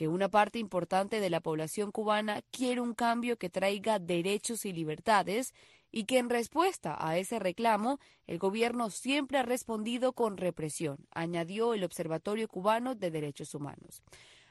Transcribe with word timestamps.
que 0.00 0.08
una 0.08 0.30
parte 0.30 0.58
importante 0.58 1.20
de 1.20 1.28
la 1.28 1.40
población 1.40 1.92
cubana 1.92 2.40
quiere 2.50 2.80
un 2.80 2.94
cambio 2.94 3.36
que 3.36 3.50
traiga 3.50 3.98
derechos 3.98 4.64
y 4.64 4.72
libertades 4.72 5.52
y 5.92 6.04
que 6.04 6.16
en 6.16 6.30
respuesta 6.30 6.96
a 6.98 7.18
ese 7.18 7.38
reclamo 7.38 8.00
el 8.26 8.38
gobierno 8.38 8.88
siempre 8.88 9.36
ha 9.36 9.42
respondido 9.42 10.14
con 10.14 10.38
represión, 10.38 11.06
añadió 11.10 11.74
el 11.74 11.84
Observatorio 11.84 12.48
Cubano 12.48 12.94
de 12.94 13.10
Derechos 13.10 13.54
Humanos. 13.54 14.02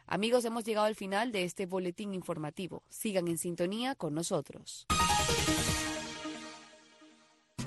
Amigos, 0.06 0.46
hemos 0.46 0.66
llegado 0.66 0.86
al 0.86 0.94
final 0.94 1.32
de 1.32 1.46
este 1.46 1.66
boletín 1.66 2.14
informativo. 2.14 2.84
Sigan 2.88 3.28
en 3.28 3.40
sintonía 3.40 3.96
con 3.96 4.14
nosotros. 4.14 4.86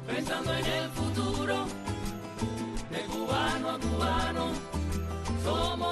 Pensando 0.07 0.55
en 0.55 0.67
el 0.67 0.91
futuro, 0.91 1.67
de 2.93 3.01
cubano 3.07 3.71
a 3.71 3.81
cubano, 3.81 4.53
somos 5.43 5.92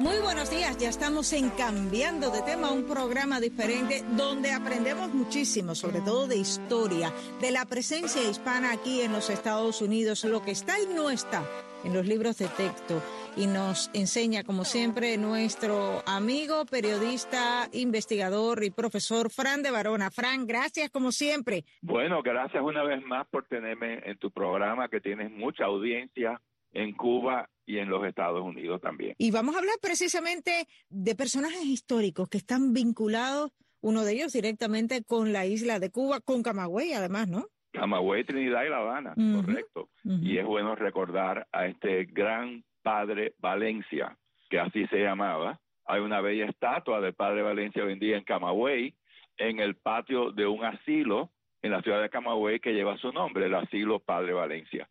Muy 0.00 0.18
buenos 0.22 0.50
días, 0.50 0.78
ya 0.78 0.88
estamos 0.88 1.30
en 1.34 1.50
Cambiando 1.50 2.30
de 2.30 2.40
tema, 2.40 2.72
un 2.72 2.84
programa 2.84 3.38
diferente 3.38 4.02
donde 4.16 4.50
aprendemos 4.50 5.12
muchísimo, 5.12 5.74
sobre 5.74 6.00
todo 6.00 6.26
de 6.26 6.38
historia, 6.38 7.12
de 7.42 7.50
la 7.50 7.66
presencia 7.66 8.22
hispana 8.22 8.72
aquí 8.72 9.02
en 9.02 9.12
los 9.12 9.28
Estados 9.28 9.82
Unidos, 9.82 10.24
lo 10.24 10.40
que 10.40 10.52
está 10.52 10.80
y 10.80 10.86
no 10.86 11.10
está 11.10 11.44
en 11.84 11.92
los 11.92 12.06
libros 12.06 12.38
de 12.38 12.48
texto. 12.48 13.02
Y 13.36 13.46
nos 13.46 13.90
enseña, 13.92 14.42
como 14.42 14.64
siempre, 14.64 15.18
nuestro 15.18 16.02
amigo, 16.06 16.64
periodista, 16.64 17.68
investigador 17.74 18.64
y 18.64 18.70
profesor 18.70 19.28
Fran 19.28 19.62
de 19.62 19.70
Barona. 19.70 20.10
Fran, 20.10 20.46
gracias 20.46 20.88
como 20.88 21.12
siempre. 21.12 21.66
Bueno, 21.82 22.22
gracias 22.22 22.62
una 22.62 22.84
vez 22.84 23.04
más 23.04 23.26
por 23.26 23.44
tenerme 23.44 24.00
en 24.06 24.16
tu 24.16 24.30
programa, 24.30 24.88
que 24.88 25.02
tienes 25.02 25.30
mucha 25.30 25.66
audiencia 25.66 26.40
en 26.72 26.92
Cuba 26.94 27.48
y 27.66 27.78
en 27.78 27.88
los 27.88 28.04
Estados 28.04 28.42
Unidos 28.42 28.80
también. 28.80 29.14
Y 29.18 29.30
vamos 29.30 29.54
a 29.54 29.58
hablar 29.58 29.76
precisamente 29.80 30.66
de 30.88 31.14
personajes 31.14 31.64
históricos 31.64 32.28
que 32.28 32.38
están 32.38 32.72
vinculados, 32.72 33.52
uno 33.80 34.04
de 34.04 34.12
ellos 34.12 34.32
directamente 34.32 35.02
con 35.04 35.32
la 35.32 35.46
isla 35.46 35.78
de 35.78 35.90
Cuba, 35.90 36.20
con 36.20 36.42
Camagüey 36.42 36.92
además, 36.92 37.28
¿no? 37.28 37.46
Camagüey, 37.72 38.24
Trinidad 38.24 38.64
y 38.64 38.68
La 38.68 38.78
Habana, 38.78 39.14
correcto. 39.14 39.88
Y 40.04 40.38
es 40.38 40.44
bueno 40.44 40.74
recordar 40.74 41.46
a 41.52 41.66
este 41.66 42.04
gran 42.04 42.64
padre 42.82 43.34
Valencia, 43.38 44.16
que 44.48 44.58
así 44.58 44.86
se 44.88 44.98
llamaba. 44.98 45.60
Hay 45.86 46.00
una 46.00 46.20
bella 46.20 46.46
estatua 46.46 47.00
del 47.00 47.14
padre 47.14 47.42
Valencia 47.42 47.84
hoy 47.84 47.92
en 47.92 47.98
día 48.00 48.16
en 48.16 48.24
Camagüey, 48.24 48.94
en 49.38 49.60
el 49.60 49.76
patio 49.76 50.32
de 50.32 50.46
un 50.46 50.64
asilo 50.64 51.30
en 51.62 51.70
la 51.70 51.82
ciudad 51.82 52.00
de 52.02 52.10
Camagüey 52.10 52.58
que 52.60 52.72
lleva 52.72 52.96
su 52.98 53.12
nombre, 53.12 53.46
el 53.46 53.54
asilo 53.54 54.00
Padre 54.00 54.32
Valencia. 54.32 54.88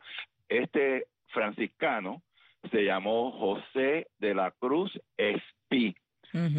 Este 0.47 1.07
franciscano 1.29 2.21
se 2.71 2.83
llamó 2.83 3.31
José 3.31 4.07
de 4.19 4.33
la 4.33 4.51
Cruz 4.51 4.91
Espí, 5.17 5.95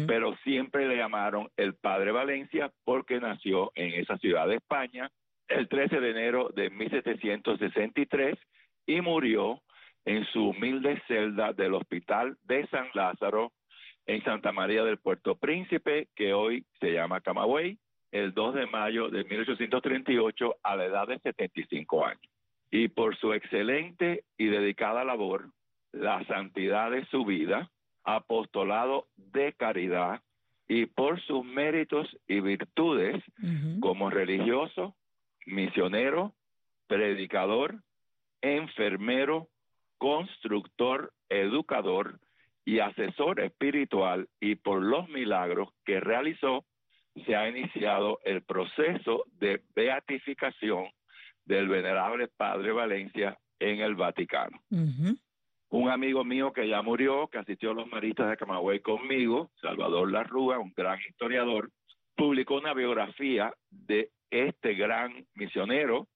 pero 0.05 0.35
siempre 0.43 0.87
le 0.87 0.97
llamaron 0.97 1.49
el 1.55 1.75
Padre 1.75 2.11
Valencia 2.11 2.71
porque 2.83 3.19
nació 3.19 3.71
en 3.75 3.93
esa 3.93 4.17
ciudad 4.17 4.47
de 4.47 4.55
España 4.55 5.09
el 5.47 5.67
13 5.67 5.99
de 5.99 6.09
enero 6.11 6.49
de 6.53 6.69
1763 6.69 8.37
y 8.85 9.01
murió 9.01 9.61
en 10.05 10.25
su 10.25 10.49
humilde 10.49 11.01
celda 11.07 11.53
del 11.53 11.73
Hospital 11.73 12.37
de 12.43 12.67
San 12.67 12.87
Lázaro 12.93 13.51
en 14.07 14.23
Santa 14.23 14.51
María 14.51 14.83
del 14.83 14.97
Puerto 14.97 15.35
Príncipe, 15.35 16.07
que 16.15 16.33
hoy 16.33 16.65
se 16.79 16.91
llama 16.91 17.21
Camagüey, 17.21 17.77
el 18.11 18.33
2 18.33 18.55
de 18.55 18.65
mayo 18.65 19.09
de 19.09 19.23
1838 19.23 20.55
a 20.63 20.75
la 20.75 20.85
edad 20.85 21.07
de 21.07 21.19
75 21.19 22.05
años. 22.05 22.30
Y 22.71 22.87
por 22.87 23.17
su 23.17 23.33
excelente 23.33 24.23
y 24.37 24.47
dedicada 24.47 25.03
labor, 25.03 25.49
la 25.91 26.23
santidad 26.25 26.91
de 26.91 27.05
su 27.07 27.25
vida, 27.25 27.69
apostolado 28.03 29.07
de 29.17 29.53
caridad 29.53 30.21
y 30.67 30.85
por 30.85 31.21
sus 31.21 31.43
méritos 31.43 32.07
y 32.27 32.39
virtudes 32.39 33.21
como 33.81 34.09
religioso, 34.09 34.95
misionero, 35.45 36.33
predicador, 36.87 37.75
enfermero, 38.41 39.49
constructor, 39.97 41.11
educador 41.29 42.19
y 42.65 42.79
asesor 42.79 43.41
espiritual 43.41 44.29
y 44.39 44.55
por 44.55 44.81
los 44.81 45.09
milagros 45.09 45.69
que 45.83 45.99
realizó, 45.99 46.63
se 47.25 47.35
ha 47.35 47.49
iniciado 47.49 48.19
el 48.23 48.41
proceso 48.41 49.25
de 49.39 49.61
beatificación 49.75 50.85
del 51.45 51.67
venerable 51.67 52.27
Padre 52.27 52.71
Valencia 52.71 53.37
en 53.59 53.81
el 53.81 53.95
Vaticano 53.95 54.59
un 55.71 55.89
amigo 55.89 56.23
mío 56.25 56.51
que 56.51 56.67
ya 56.67 56.81
murió, 56.81 57.27
que 57.29 57.37
asistió 57.37 57.71
a 57.71 57.73
los 57.73 57.87
maristas 57.87 58.29
de 58.29 58.37
Camagüey 58.37 58.81
conmigo, 58.81 59.49
Salvador 59.61 60.11
Larrúa, 60.11 60.59
un 60.59 60.73
gran 60.75 60.99
historiador, 61.09 61.69
publicó 62.15 62.55
una 62.55 62.73
biografía 62.73 63.53
de 63.69 64.09
este 64.29 64.73
gran 64.73 65.25
misionero 65.33 66.07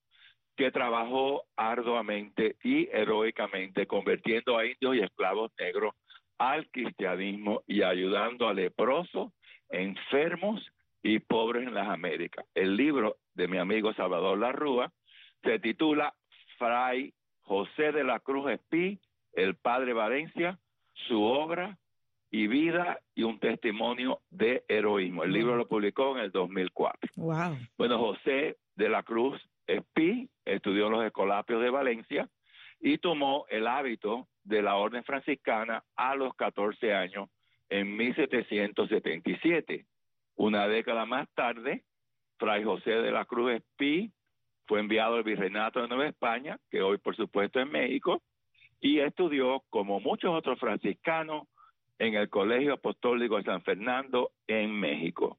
que 0.58 0.72
trabajó 0.72 1.44
arduamente 1.56 2.58
y 2.64 2.90
heroicamente 2.92 3.88
convirtiendo 3.88 4.58
a 4.58 4.66
indios 4.66 4.98
y 4.98 5.00
esclavos 5.00 5.52
negros 5.58 5.94
al 6.38 6.70
cristianismo 6.70 7.64
y 7.66 7.82
ayudando 7.82 8.50
a 8.50 8.54
leprosos, 8.54 9.32
enfermos 9.70 10.66
y 11.02 11.20
pobres 11.20 11.66
en 11.66 11.74
las 11.74 11.88
Américas. 11.88 12.46
El 12.56 12.76
libro 12.76 13.18
de 13.34 13.48
mi 13.48 13.58
amigo 13.58 13.94
Salvador 13.94 14.38
Larrúa 14.38 14.92
se 15.46 15.60
titula 15.60 16.14
Fray 16.58 17.14
José 17.42 17.92
de 17.92 18.04
la 18.04 18.20
Cruz 18.20 18.52
Espí, 18.52 19.00
el 19.34 19.56
Padre 19.56 19.94
Valencia, 19.94 20.60
su 21.08 21.24
obra 21.24 21.78
y 22.32 22.48
vida 22.48 23.00
y 23.14 23.24
un 23.24 23.40
testimonio 23.40 24.22
de 24.32 24.66
heroísmo. 24.68 25.24
El 25.24 25.32
libro 25.32 25.56
lo 25.56 25.68
publicó 25.68 26.18
en 26.18 26.24
el 26.24 26.32
2004. 26.32 27.12
Wow. 27.18 27.58
Bueno, 27.78 28.00
José 28.00 28.58
de 28.76 28.90
la 28.90 29.04
Cruz 29.04 29.40
Espí 29.68 30.30
estudió 30.44 30.88
en 30.88 30.94
los 30.94 31.06
Escolapios 31.06 31.62
de 31.62 31.70
Valencia 31.70 32.28
y 32.80 32.98
tomó 32.98 33.46
el 33.50 33.68
hábito 33.68 34.28
de 34.44 34.62
la 34.62 34.76
orden 34.76 35.04
franciscana 35.04 35.84
a 35.96 36.16
los 36.16 36.34
14 36.36 36.94
años 36.94 37.30
en 37.70 37.96
1777. 37.96 39.86
Una 40.36 40.68
década 40.68 41.06
más 41.06 41.30
tarde, 41.36 41.84
Fray 42.38 42.64
José 42.64 42.92
de 42.92 43.12
la 43.12 43.26
Cruz 43.26 43.54
Espí 43.54 44.12
fue 44.68 44.80
enviado 44.80 45.16
al 45.16 45.24
Virreinato 45.24 45.82
de 45.82 45.88
Nueva 45.88 46.08
España, 46.08 46.58
que 46.70 46.82
hoy 46.82 46.98
por 46.98 47.16
supuesto 47.16 47.60
es 47.60 47.68
México, 47.68 48.22
y 48.82 49.00
estudió, 49.00 49.64
como 49.70 50.00
muchos 50.00 50.32
otros 50.34 50.60
franciscanos, 50.60 51.48
en 51.98 52.16
el 52.16 52.30
Colegio 52.30 52.74
Apostólico 52.74 53.38
de 53.38 53.44
San 53.44 53.62
Fernando 53.64 54.32
en 54.48 54.72
México. 54.72 55.38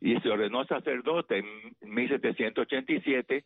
Y 0.00 0.18
se 0.20 0.30
ordenó 0.30 0.64
sacerdote 0.64 1.38
en 1.38 1.46
1787 1.80 3.44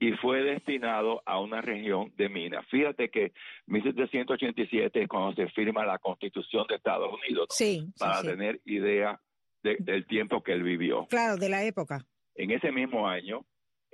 y 0.00 0.12
fue 0.14 0.42
destinado 0.42 1.22
a 1.24 1.38
una 1.40 1.60
región 1.62 2.12
de 2.16 2.28
Minas. 2.28 2.66
Fíjate 2.68 3.10
que 3.10 3.32
1787 3.66 5.02
es 5.02 5.08
cuando 5.08 5.34
se 5.34 5.48
firma 5.50 5.86
la 5.86 5.98
Constitución 5.98 6.66
de 6.68 6.76
Estados 6.76 7.12
Unidos, 7.12 7.46
¿no? 7.48 7.54
Sí, 7.54 7.80
sí, 7.80 7.92
para 7.98 8.20
sí. 8.20 8.26
tener 8.26 8.60
idea 8.64 9.20
de- 9.62 9.76
del 9.78 10.06
tiempo 10.06 10.42
que 10.42 10.52
él 10.52 10.62
vivió. 10.62 11.06
Claro, 11.08 11.36
de 11.36 11.48
la 11.48 11.64
época. 11.64 12.04
En 12.34 12.50
ese 12.50 12.72
mismo 12.72 13.08
año, 13.08 13.44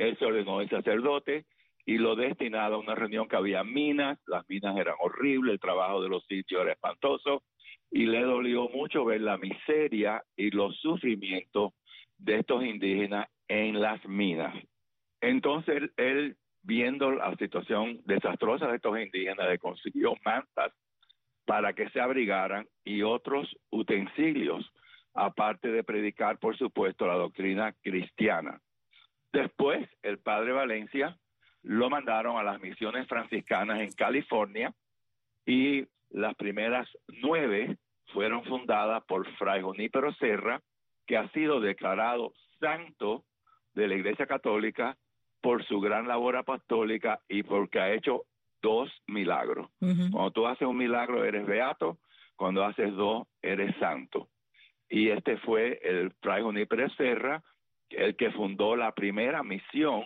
él 0.01 0.17
se 0.19 0.25
ordenó 0.25 0.61
de 0.61 0.69
sacerdote 0.69 1.45
y 1.85 1.99
lo 1.99 2.17
destinado 2.17 2.77
a 2.77 2.79
una 2.79 2.95
reunión 2.95 3.29
que 3.29 3.37
había 3.37 3.65
minas, 3.65 4.19
las 4.27 4.49
minas 4.49 4.77
eran 4.77 4.95
horribles, 5.01 5.55
el 5.55 5.61
trabajo 5.61 6.03
de 6.03 6.09
los 6.09 6.25
sitios 6.27 6.63
era 6.63 6.73
espantoso, 6.73 7.43
y 7.91 8.07
le 8.07 8.23
dolió 8.23 8.69
mucho 8.69 9.05
ver 9.05 9.21
la 9.21 9.37
miseria 9.37 10.23
y 10.37 10.51
los 10.51 10.77
sufrimientos 10.79 11.73
de 12.17 12.39
estos 12.39 12.65
indígenas 12.65 13.29
en 13.49 13.81
las 13.81 14.07
minas. 14.07 14.55
Entonces, 15.21 15.77
él, 15.77 15.93
él, 15.97 16.37
viendo 16.63 17.11
la 17.11 17.35
situación 17.37 18.01
desastrosa 18.05 18.69
de 18.69 18.77
estos 18.77 18.99
indígenas, 18.99 19.49
le 19.49 19.59
consiguió 19.59 20.15
mantas 20.25 20.73
para 21.45 21.73
que 21.73 21.91
se 21.91 22.01
abrigaran 22.01 22.67
y 22.85 23.03
otros 23.03 23.55
utensilios, 23.71 24.65
aparte 25.13 25.73
de 25.73 25.83
predicar, 25.83 26.39
por 26.39 26.57
supuesto, 26.57 27.07
la 27.07 27.15
doctrina 27.15 27.75
cristiana. 27.83 28.61
Después, 29.33 29.89
el 30.03 30.19
padre 30.19 30.53
Valencia 30.53 31.17
lo 31.63 31.91
mandaron 31.91 32.37
a 32.37 32.43
las 32.43 32.61
misiones 32.61 33.07
franciscanas 33.07 33.81
en 33.81 33.93
California 33.93 34.75
y 35.47 35.87
las 36.11 36.35
primeras 36.35 36.89
nueve 37.09 37.77
fueron 38.13 38.45
fundadas 38.45 39.05
por 39.05 39.27
Fray 39.37 39.63
Junípero 39.63 40.13
Serra, 40.15 40.61
que 41.07 41.17
ha 41.17 41.29
sido 41.31 41.61
declarado 41.61 42.33
santo 42.59 43.25
de 43.75 43.89
la 43.89 43.95
Iglesia 43.95 44.27
Católica 44.27 44.97
por 45.41 45.65
su 45.65 45.81
gran 45.81 46.09
labor 46.09 46.37
apostólica 46.37 47.21
y 47.29 47.43
porque 47.43 47.81
ha 47.81 47.93
hecho 47.93 48.25
dos 48.63 48.91
milagros. 49.07 49.71
Cuando 49.79 50.31
tú 50.33 50.47
haces 50.47 50.67
un 50.69 50.77
milagro 50.77 51.25
eres 51.25 51.47
beato, 51.47 51.99
cuando 52.37 52.65
haces 52.65 52.95
dos 52.95 53.27
eres 53.43 53.75
santo. 53.79 54.29
Y 54.89 55.09
este 55.11 55.37
fue 55.39 55.79
el 55.83 56.13
Fray 56.21 56.43
Junípero 56.43 56.89
Serra, 56.91 57.43
el 57.91 58.17
que 58.17 58.31
fundó 58.33 58.77
la 58.77 58.93
primera 58.93 59.43
misión 59.43 60.05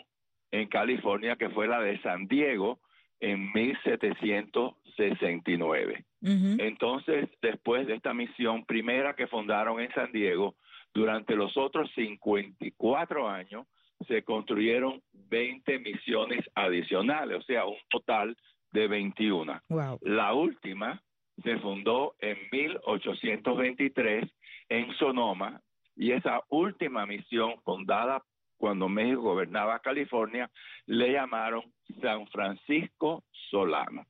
en 0.50 0.68
California, 0.68 1.36
que 1.36 1.50
fue 1.50 1.66
la 1.66 1.80
de 1.80 2.00
San 2.02 2.26
Diego 2.26 2.80
en 3.20 3.52
1769. 3.52 6.04
Entonces, 6.22 7.28
después 7.42 7.86
de 7.86 7.96
esta 7.96 8.14
misión 8.14 8.64
primera 8.64 9.14
que 9.14 9.26
fundaron 9.26 9.78
en 9.80 9.92
San 9.92 10.10
Diego, 10.12 10.54
durante 10.94 11.34
los 11.34 11.56
otros 11.56 11.90
54 11.94 13.28
años 13.28 13.66
se 14.06 14.22
construyeron 14.22 15.02
20 15.12 15.80
misiones 15.80 16.44
adicionales, 16.54 17.38
o 17.38 17.42
sea, 17.42 17.66
un 17.66 17.76
total 17.90 18.36
de 18.72 18.88
21. 18.88 19.60
La 20.02 20.34
última 20.34 21.02
se 21.42 21.58
fundó 21.58 22.14
en 22.20 22.38
1823 22.52 24.24
en 24.68 24.94
Sonoma 24.94 25.60
y 25.96 26.12
esa 26.12 26.42
última 26.48 27.06
misión 27.06 27.54
fundada 27.64 28.22
cuando 28.56 28.88
México 28.88 29.22
gobernaba 29.22 29.80
California 29.80 30.50
le 30.86 31.12
llamaron 31.12 31.62
San 32.00 32.26
Francisco 32.28 33.24
Solano. 33.50 34.06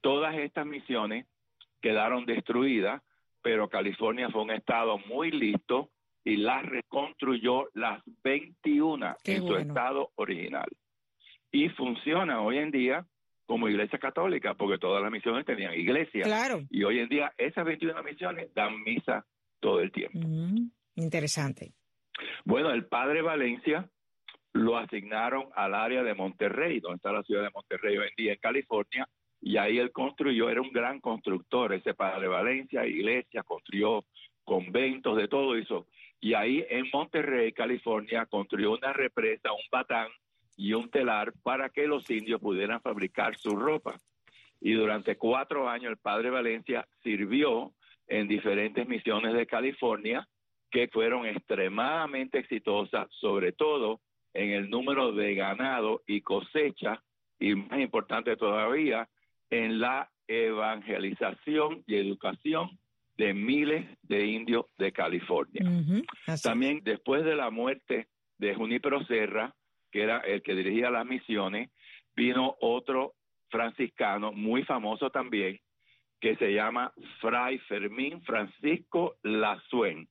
Todas 0.00 0.36
estas 0.36 0.66
misiones 0.66 1.26
quedaron 1.80 2.24
destruidas, 2.24 3.02
pero 3.42 3.68
California 3.68 4.30
fue 4.30 4.42
un 4.42 4.50
estado 4.50 4.98
muy 4.98 5.30
listo 5.30 5.90
y 6.24 6.36
las 6.36 6.64
reconstruyó 6.64 7.68
las 7.74 8.02
21 8.22 9.16
en 9.24 9.46
su 9.46 9.56
estado 9.56 10.10
original. 10.16 10.68
Y 11.50 11.68
funciona 11.70 12.42
hoy 12.42 12.58
en 12.58 12.70
día 12.70 13.06
como 13.46 13.68
iglesia 13.68 13.98
católica, 13.98 14.52
porque 14.54 14.76
todas 14.76 15.02
las 15.02 15.10
misiones 15.10 15.46
tenían 15.46 15.72
iglesia. 15.72 16.24
Claro. 16.24 16.60
Y 16.68 16.84
hoy 16.84 16.98
en 16.98 17.08
día 17.08 17.32
esas 17.38 17.64
21 17.64 18.02
misiones 18.02 18.52
dan 18.54 18.82
misa 18.82 19.24
todo 19.58 19.80
el 19.80 19.90
tiempo. 19.90 20.18
Mm, 20.18 20.70
interesante. 20.98 21.72
Bueno, 22.44 22.70
el 22.70 22.86
padre 22.86 23.22
Valencia 23.22 23.88
lo 24.52 24.76
asignaron 24.76 25.46
al 25.54 25.74
área 25.74 26.02
de 26.02 26.14
Monterrey, 26.14 26.80
donde 26.80 26.96
está 26.96 27.12
la 27.12 27.22
ciudad 27.22 27.42
de 27.42 27.50
Monterrey 27.50 27.96
hoy 27.96 28.08
en 28.08 28.14
día, 28.16 28.32
en 28.32 28.38
California, 28.38 29.08
y 29.40 29.56
ahí 29.56 29.78
él 29.78 29.92
construyó, 29.92 30.50
era 30.50 30.60
un 30.60 30.72
gran 30.72 31.00
constructor, 31.00 31.72
ese 31.72 31.94
padre 31.94 32.26
Valencia, 32.26 32.86
iglesia, 32.86 33.42
construyó 33.42 34.04
conventos, 34.44 35.16
de 35.16 35.28
todo 35.28 35.54
eso. 35.54 35.86
Y 36.20 36.34
ahí 36.34 36.64
en 36.68 36.86
Monterrey, 36.92 37.52
California, 37.52 38.26
construyó 38.26 38.72
una 38.72 38.92
represa, 38.92 39.52
un 39.52 39.68
batán 39.70 40.08
y 40.56 40.72
un 40.72 40.90
telar 40.90 41.32
para 41.44 41.68
que 41.68 41.86
los 41.86 42.08
indios 42.10 42.40
pudieran 42.40 42.80
fabricar 42.80 43.36
su 43.36 43.50
ropa. 43.50 43.96
Y 44.60 44.72
durante 44.72 45.16
cuatro 45.16 45.68
años 45.68 45.92
el 45.92 45.98
padre 45.98 46.30
Valencia 46.30 46.88
sirvió 47.04 47.72
en 48.08 48.26
diferentes 48.26 48.88
misiones 48.88 49.34
de 49.34 49.46
California 49.46 50.26
que 50.70 50.88
fueron 50.88 51.26
extremadamente 51.26 52.38
exitosas, 52.38 53.08
sobre 53.20 53.52
todo 53.52 54.00
en 54.34 54.50
el 54.50 54.70
número 54.70 55.12
de 55.12 55.34
ganado 55.34 56.02
y 56.06 56.20
cosecha, 56.20 57.02
y 57.40 57.54
más 57.54 57.80
importante 57.80 58.36
todavía, 58.36 59.08
en 59.50 59.80
la 59.80 60.10
evangelización 60.26 61.82
y 61.86 61.96
educación 61.96 62.78
de 63.16 63.34
miles 63.34 63.86
de 64.02 64.26
indios 64.26 64.66
de 64.76 64.92
California. 64.92 65.64
También 66.42 66.82
después 66.84 67.24
de 67.24 67.34
la 67.34 67.50
muerte 67.50 68.06
de 68.38 68.54
Junípero 68.54 69.04
Serra, 69.06 69.54
que 69.90 70.02
era 70.02 70.18
el 70.18 70.42
que 70.42 70.54
dirigía 70.54 70.90
las 70.90 71.06
misiones, 71.06 71.70
vino 72.14 72.56
otro 72.60 73.14
franciscano 73.48 74.32
muy 74.32 74.62
famoso 74.64 75.10
también, 75.10 75.58
que 76.20 76.36
se 76.36 76.52
llama 76.52 76.92
Fray 77.20 77.58
Fermín 77.60 78.22
Francisco 78.22 79.16
Lazuen, 79.22 80.08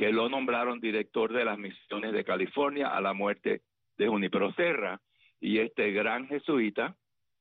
que 0.00 0.12
lo 0.12 0.28
nombraron 0.30 0.80
director 0.80 1.30
de 1.30 1.44
las 1.44 1.58
misiones 1.58 2.14
de 2.14 2.24
California 2.24 2.88
a 2.88 3.02
la 3.02 3.12
muerte 3.12 3.60
de 3.98 4.08
Junipero 4.08 4.50
Serra. 4.54 4.98
Y 5.42 5.58
este 5.58 5.92
gran 5.92 6.26
jesuita, 6.26 6.96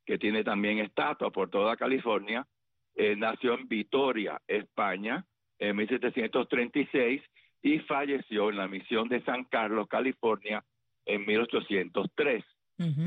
que 0.05 0.17
tiene 0.17 0.43
también 0.43 0.79
estatua 0.79 1.31
por 1.31 1.49
toda 1.49 1.77
California, 1.77 2.45
eh, 2.95 3.15
nació 3.15 3.53
en 3.53 3.69
Vitoria, 3.69 4.41
España, 4.45 5.23
en 5.57 5.77
1736 5.77 7.21
y 7.61 7.79
falleció 7.79 8.49
en 8.49 8.57
la 8.57 8.67
misión 8.67 9.07
de 9.07 9.23
San 9.23 9.45
Carlos, 9.45 9.87
California, 9.87 10.61
en 11.05 11.25
1803. 11.25 12.43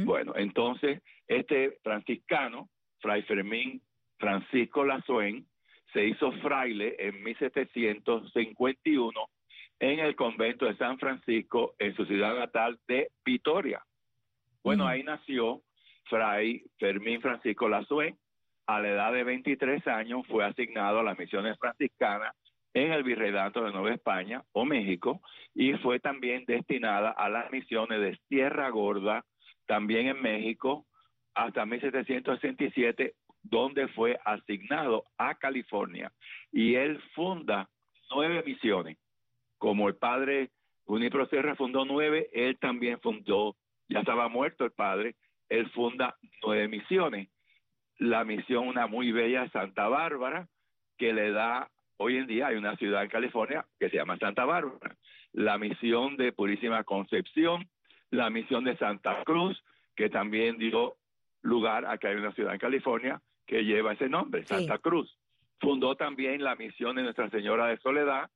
Bueno, 0.06 0.32
entonces 0.34 1.02
este 1.28 1.78
franciscano, 1.82 2.70
Fray 3.00 3.20
Fermín 3.24 3.82
Francisco 4.18 4.82
Lazuen, 4.82 5.46
se 5.92 6.06
hizo 6.06 6.32
fraile 6.40 6.96
en 6.98 7.22
1751 7.22 9.28
en 9.82 9.98
el 9.98 10.14
convento 10.14 10.64
de 10.66 10.76
San 10.76 10.96
Francisco, 10.96 11.74
en 11.76 11.96
su 11.96 12.04
ciudad 12.04 12.38
natal 12.38 12.78
de 12.86 13.08
Vitoria. 13.24 13.82
Bueno, 14.62 14.86
ahí 14.86 15.02
nació 15.02 15.60
Fray 16.04 16.62
Fermín 16.78 17.20
Francisco 17.20 17.68
Lazue. 17.68 18.14
A 18.68 18.80
la 18.80 18.88
edad 18.90 19.12
de 19.12 19.24
23 19.24 19.84
años 19.88 20.24
fue 20.28 20.44
asignado 20.44 21.00
a 21.00 21.02
las 21.02 21.18
misiones 21.18 21.58
franciscanas 21.58 22.32
en 22.74 22.92
el 22.92 23.02
Virreinato 23.02 23.64
de 23.64 23.72
Nueva 23.72 23.92
España 23.92 24.44
o 24.52 24.64
México 24.64 25.20
y 25.52 25.72
fue 25.74 25.98
también 25.98 26.44
destinada 26.46 27.10
a 27.10 27.28
las 27.28 27.50
misiones 27.50 28.00
de 28.00 28.16
Sierra 28.28 28.70
Gorda, 28.70 29.24
también 29.66 30.06
en 30.06 30.22
México, 30.22 30.86
hasta 31.34 31.66
1767, 31.66 33.14
donde 33.42 33.88
fue 33.88 34.16
asignado 34.24 35.06
a 35.18 35.34
California. 35.34 36.12
Y 36.52 36.76
él 36.76 37.02
funda 37.16 37.68
nueve 38.14 38.44
misiones 38.46 38.96
como 39.62 39.86
el 39.86 39.94
padre 39.94 40.50
Unipro 40.86 41.24
Serra 41.26 41.54
fundó 41.54 41.84
nueve, 41.84 42.28
él 42.32 42.58
también 42.58 42.98
fundó, 43.00 43.54
ya 43.88 44.00
estaba 44.00 44.26
muerto 44.26 44.64
el 44.64 44.72
padre, 44.72 45.14
él 45.48 45.70
funda 45.70 46.16
nueve 46.44 46.66
misiones. 46.66 47.28
La 47.98 48.24
misión, 48.24 48.66
una 48.66 48.88
muy 48.88 49.12
bella, 49.12 49.48
Santa 49.50 49.86
Bárbara, 49.86 50.48
que 50.98 51.12
le 51.12 51.30
da, 51.30 51.70
hoy 51.96 52.16
en 52.16 52.26
día 52.26 52.48
hay 52.48 52.56
una 52.56 52.74
ciudad 52.74 53.04
en 53.04 53.08
California 53.08 53.64
que 53.78 53.88
se 53.88 53.98
llama 53.98 54.18
Santa 54.18 54.44
Bárbara. 54.44 54.96
La 55.32 55.58
misión 55.58 56.16
de 56.16 56.32
Purísima 56.32 56.82
Concepción, 56.82 57.68
la 58.10 58.30
misión 58.30 58.64
de 58.64 58.76
Santa 58.78 59.22
Cruz, 59.22 59.62
que 59.94 60.10
también 60.10 60.58
dio 60.58 60.96
lugar 61.40 61.86
a 61.86 61.98
que 61.98 62.08
hay 62.08 62.16
una 62.16 62.32
ciudad 62.32 62.54
en 62.54 62.58
California 62.58 63.22
que 63.46 63.62
lleva 63.62 63.92
ese 63.92 64.08
nombre, 64.08 64.44
Santa 64.44 64.78
Cruz. 64.78 65.16
Fundó 65.60 65.94
también 65.94 66.42
la 66.42 66.56
misión 66.56 66.96
de 66.96 67.04
Nuestra 67.04 67.30
Señora 67.30 67.68
de 67.68 67.76
Soledad, 67.76 68.28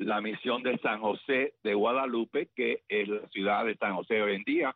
la 0.00 0.22
misión 0.22 0.62
de 0.62 0.78
San 0.78 1.00
José 1.00 1.52
de 1.62 1.74
Guadalupe, 1.74 2.48
que 2.56 2.82
es 2.88 3.06
la 3.06 3.28
ciudad 3.28 3.66
de 3.66 3.76
San 3.76 3.94
José 3.94 4.22
hoy 4.22 4.34
en 4.34 4.44
día, 4.44 4.74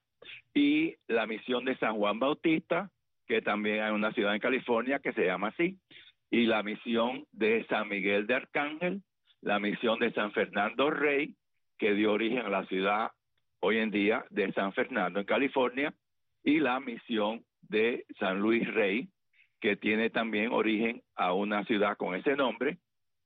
y 0.52 0.96
la 1.08 1.26
misión 1.26 1.64
de 1.64 1.76
San 1.78 1.96
Juan 1.96 2.18
Bautista, 2.18 2.90
que 3.26 3.40
también 3.40 3.82
hay 3.82 3.92
una 3.92 4.12
ciudad 4.12 4.34
en 4.34 4.40
California 4.40 4.98
que 4.98 5.14
se 5.14 5.24
llama 5.24 5.48
así, 5.48 5.78
y 6.30 6.44
la 6.44 6.62
misión 6.62 7.24
de 7.32 7.64
San 7.68 7.88
Miguel 7.88 8.26
de 8.26 8.34
Arcángel, 8.34 9.02
la 9.40 9.58
misión 9.58 9.98
de 9.98 10.12
San 10.12 10.32
Fernando 10.32 10.90
Rey, 10.90 11.34
que 11.78 11.94
dio 11.94 12.12
origen 12.12 12.40
a 12.40 12.50
la 12.50 12.66
ciudad 12.66 13.10
hoy 13.60 13.78
en 13.78 13.90
día 13.90 14.26
de 14.28 14.52
San 14.52 14.74
Fernando 14.74 15.20
en 15.20 15.26
California, 15.26 15.94
y 16.42 16.60
la 16.60 16.80
misión 16.80 17.42
de 17.62 18.04
San 18.18 18.40
Luis 18.40 18.70
Rey, 18.74 19.08
que 19.58 19.76
tiene 19.76 20.10
también 20.10 20.52
origen 20.52 21.02
a 21.16 21.32
una 21.32 21.64
ciudad 21.64 21.96
con 21.96 22.14
ese 22.14 22.36
nombre, 22.36 22.76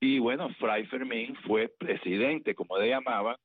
y 0.00 0.18
bueno, 0.18 0.48
Fray 0.58 0.86
Fermín 0.86 1.34
fue 1.46 1.68
presidente, 1.68 2.54
como 2.54 2.78
le 2.78 2.88
llamaban, 2.88 3.36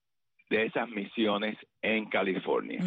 de 0.50 0.65
esas 0.65 0.88
misiones 0.89 1.57
en 1.81 2.05
California. 2.10 2.81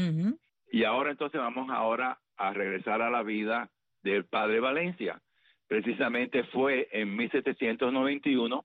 Y 0.71 0.85
ahora 0.85 1.11
entonces 1.11 1.41
vamos 1.41 1.69
ahora 1.71 2.19
a 2.37 2.53
regresar 2.53 3.03
a 3.03 3.11
la 3.11 3.23
vida 3.23 3.71
del 4.03 4.25
padre 4.25 4.61
Valencia. 4.61 5.21
Precisamente 5.67 6.45
fue 6.45 6.89
en 6.93 7.17
1791 7.17 8.65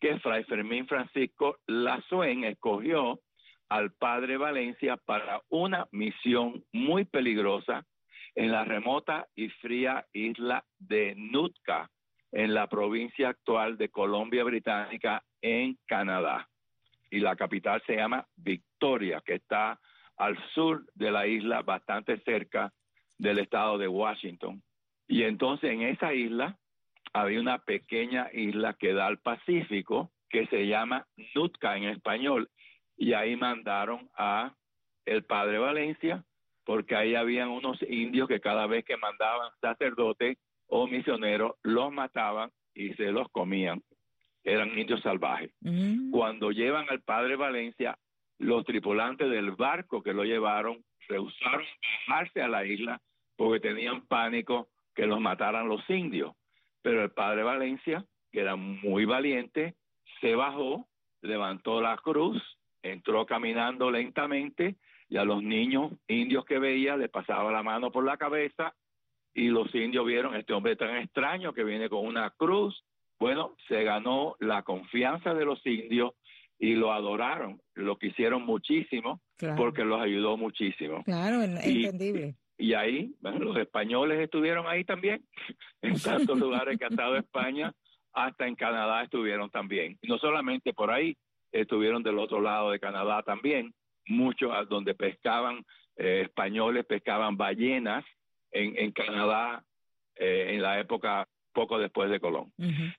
que 0.00 0.18
Fray 0.18 0.44
Fermín 0.44 0.86
Francisco 0.86 1.58
Lazuen 1.66 2.44
escogió 2.44 3.20
al 3.68 3.92
padre 3.92 4.36
Valencia 4.36 4.96
para 4.96 5.42
una 5.48 5.86
misión 5.92 6.64
muy 6.72 7.04
peligrosa 7.04 7.86
en 8.34 8.50
la 8.50 8.64
remota 8.64 9.28
y 9.36 9.48
fría 9.48 10.06
isla 10.12 10.64
de 10.78 11.14
Nootka, 11.16 11.88
en 12.32 12.54
la 12.54 12.68
provincia 12.68 13.30
actual 13.30 13.76
de 13.76 13.88
Colombia 13.88 14.44
Británica 14.44 15.22
en 15.42 15.78
Canadá. 15.86 16.48
Y 17.10 17.20
la 17.20 17.36
capital 17.36 17.82
se 17.86 17.96
llama 17.96 18.26
Victoria, 18.36 19.20
que 19.24 19.34
está 19.34 19.80
al 20.16 20.38
sur 20.54 20.84
de 20.94 21.10
la 21.10 21.26
isla, 21.26 21.62
bastante 21.62 22.20
cerca 22.20 22.72
del 23.18 23.38
estado 23.38 23.78
de 23.78 23.88
Washington. 23.88 24.62
Y 25.08 25.24
entonces 25.24 25.72
en 25.72 25.82
esa 25.82 26.14
isla 26.14 26.56
había 27.12 27.40
una 27.40 27.58
pequeña 27.58 28.28
isla 28.32 28.74
que 28.74 28.92
da 28.92 29.06
al 29.06 29.18
Pacífico 29.18 30.12
que 30.28 30.46
se 30.46 30.66
llama 30.66 31.06
Nutka 31.34 31.76
en 31.76 31.84
español 31.84 32.48
y 32.96 33.14
ahí 33.14 33.34
mandaron 33.34 34.08
a 34.16 34.54
el 35.04 35.24
padre 35.24 35.58
Valencia 35.58 36.24
porque 36.64 36.94
ahí 36.94 37.16
habían 37.16 37.48
unos 37.48 37.82
indios 37.82 38.28
que 38.28 38.40
cada 38.40 38.66
vez 38.66 38.84
que 38.84 38.96
mandaban 38.96 39.50
sacerdotes 39.60 40.38
o 40.70 40.86
misioneros 40.86 41.52
los 41.62 41.92
mataban 41.92 42.50
y 42.74 42.94
se 42.94 43.12
los 43.12 43.28
comían. 43.30 43.82
Eran 44.42 44.76
indios 44.78 45.02
salvajes. 45.02 45.50
Mm. 45.60 46.10
Cuando 46.10 46.50
llevan 46.50 46.86
al 46.88 47.02
padre 47.02 47.36
Valencia, 47.36 47.98
los 48.38 48.64
tripulantes 48.64 49.28
del 49.30 49.50
barco 49.52 50.02
que 50.02 50.14
lo 50.14 50.24
llevaron 50.24 50.82
rehusaron 51.08 51.66
bajarse 52.08 52.40
a 52.40 52.48
la 52.48 52.64
isla 52.64 53.00
porque 53.36 53.60
tenían 53.60 54.06
pánico 54.06 54.68
que 54.94 55.06
los 55.06 55.20
mataran 55.20 55.68
los 55.68 55.88
indios. 55.90 56.32
Pero 56.82 57.02
el 57.02 57.10
padre 57.10 57.42
Valencia, 57.42 58.04
que 58.32 58.40
era 58.40 58.56
muy 58.56 59.04
valiente, 59.04 59.74
se 60.20 60.34
bajó, 60.34 60.88
levantó 61.20 61.80
la 61.80 61.96
cruz, 61.98 62.42
entró 62.82 63.26
caminando 63.26 63.90
lentamente 63.90 64.76
y 65.08 65.16
a 65.16 65.24
los 65.24 65.42
niños 65.42 65.92
indios 66.08 66.44
que 66.44 66.58
veía 66.58 66.96
le 66.96 67.08
pasaba 67.08 67.50
la 67.50 67.62
mano 67.62 67.90
por 67.90 68.04
la 68.04 68.16
cabeza 68.16 68.74
y 69.34 69.48
los 69.48 69.72
indios 69.74 70.06
vieron 70.06 70.34
este 70.34 70.52
hombre 70.52 70.76
tan 70.76 70.96
extraño 70.96 71.52
que 71.52 71.64
viene 71.64 71.88
con 71.88 72.06
una 72.06 72.30
cruz. 72.30 72.82
Bueno, 73.18 73.54
se 73.68 73.84
ganó 73.84 74.36
la 74.40 74.62
confianza 74.62 75.34
de 75.34 75.44
los 75.44 75.64
indios 75.66 76.12
y 76.58 76.74
lo 76.74 76.92
adoraron, 76.92 77.60
lo 77.74 77.96
quisieron 77.98 78.42
muchísimo 78.44 79.20
Claro, 79.36 79.56
porque 79.56 79.84
los 79.84 80.00
ayudó 80.00 80.36
muchísimo. 80.36 81.02
claro, 81.04 81.42
y- 81.64 81.84
entendible. 81.84 82.34
Y 82.58 82.74
ahí, 82.74 83.14
bueno, 83.20 83.38
los 83.38 83.56
españoles 83.56 84.20
estuvieron 84.20 84.66
ahí 84.66 84.84
también, 84.84 85.22
en 85.82 85.98
tantos 86.00 86.38
lugares 86.38 86.78
que 86.78 86.84
ha 86.84 86.88
estado 86.88 87.16
España, 87.16 87.72
hasta 88.12 88.46
en 88.46 88.54
Canadá 88.54 89.02
estuvieron 89.02 89.48
también. 89.50 89.98
No 90.02 90.18
solamente 90.18 90.74
por 90.74 90.90
ahí, 90.90 91.16
estuvieron 91.52 92.02
del 92.02 92.18
otro 92.18 92.40
lado 92.42 92.70
de 92.70 92.78
Canadá 92.80 93.22
también, 93.22 93.72
muchos 94.06 94.52
donde 94.68 94.94
pescaban 94.94 95.64
eh, 95.96 96.22
españoles, 96.26 96.84
pescaban 96.84 97.36
ballenas 97.38 98.04
en, 98.52 98.76
en 98.76 98.92
Canadá 98.92 99.62
eh, 100.16 100.54
en 100.54 100.62
la 100.62 100.78
época 100.78 101.26
poco 101.52 101.78
después 101.78 102.10
de 102.10 102.20
Colón. 102.20 102.52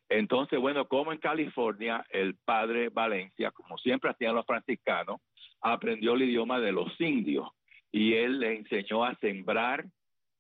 Entonces, 0.10 0.60
bueno, 0.60 0.88
como 0.88 1.12
en 1.14 1.20
California, 1.20 2.06
el 2.10 2.36
padre 2.36 2.90
Valencia, 2.90 3.52
como 3.52 3.78
siempre 3.78 4.10
hacían 4.10 4.36
los 4.36 4.46
franciscanos, 4.46 5.22
aprendió 5.62 6.14
el 6.14 6.24
idioma 6.24 6.60
de 6.60 6.72
los 6.72 7.00
indios 7.00 7.48
y 7.92 8.14
él 8.14 8.40
le 8.40 8.58
enseñó 8.58 9.06
a 9.06 9.16
sembrar, 9.16 9.86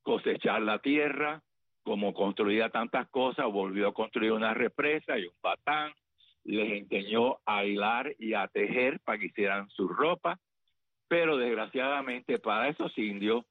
cosechar 0.01 0.61
la 0.61 0.79
tierra, 0.79 1.41
como 1.83 2.13
construía 2.13 2.69
tantas 2.69 3.07
cosas, 3.09 3.45
volvió 3.45 3.87
a 3.87 3.93
construir 3.93 4.31
una 4.31 4.53
represa 4.53 5.17
y 5.17 5.25
un 5.25 5.33
batán, 5.41 5.91
les 6.43 6.71
enseñó 6.71 7.37
a 7.45 7.65
hilar 7.65 8.13
y 8.17 8.33
a 8.33 8.47
tejer 8.47 8.99
para 9.01 9.19
que 9.19 9.27
hicieran 9.27 9.69
su 9.69 9.87
ropa, 9.87 10.39
pero 11.07 11.37
desgraciadamente 11.37 12.39
para 12.39 12.69
esos 12.69 12.97
indios, 12.97 13.45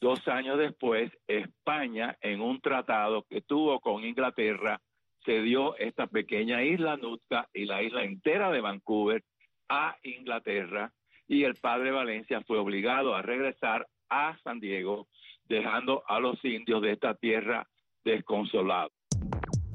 dos 0.00 0.26
años 0.28 0.58
después, 0.58 1.10
España, 1.26 2.16
en 2.20 2.40
un 2.40 2.60
tratado 2.60 3.24
que 3.28 3.40
tuvo 3.40 3.80
con 3.80 4.04
Inglaterra, 4.04 4.80
cedió 5.24 5.76
esta 5.76 6.06
pequeña 6.06 6.62
isla 6.62 6.96
Nootka 6.96 7.48
y 7.52 7.64
la 7.64 7.82
isla 7.82 8.04
entera 8.04 8.50
de 8.50 8.60
Vancouver 8.60 9.24
a 9.68 9.96
Inglaterra 10.02 10.92
y 11.28 11.42
el 11.42 11.54
padre 11.56 11.90
Valencia 11.90 12.40
fue 12.46 12.58
obligado 12.58 13.14
a 13.14 13.22
regresar 13.22 13.88
a 14.08 14.38
San 14.44 14.60
Diego, 14.60 15.08
dejando 15.48 16.04
a 16.06 16.20
los 16.20 16.42
indios 16.44 16.80
de 16.82 16.92
esta 16.92 17.14
tierra 17.14 17.66
desconsolados. 18.04 18.92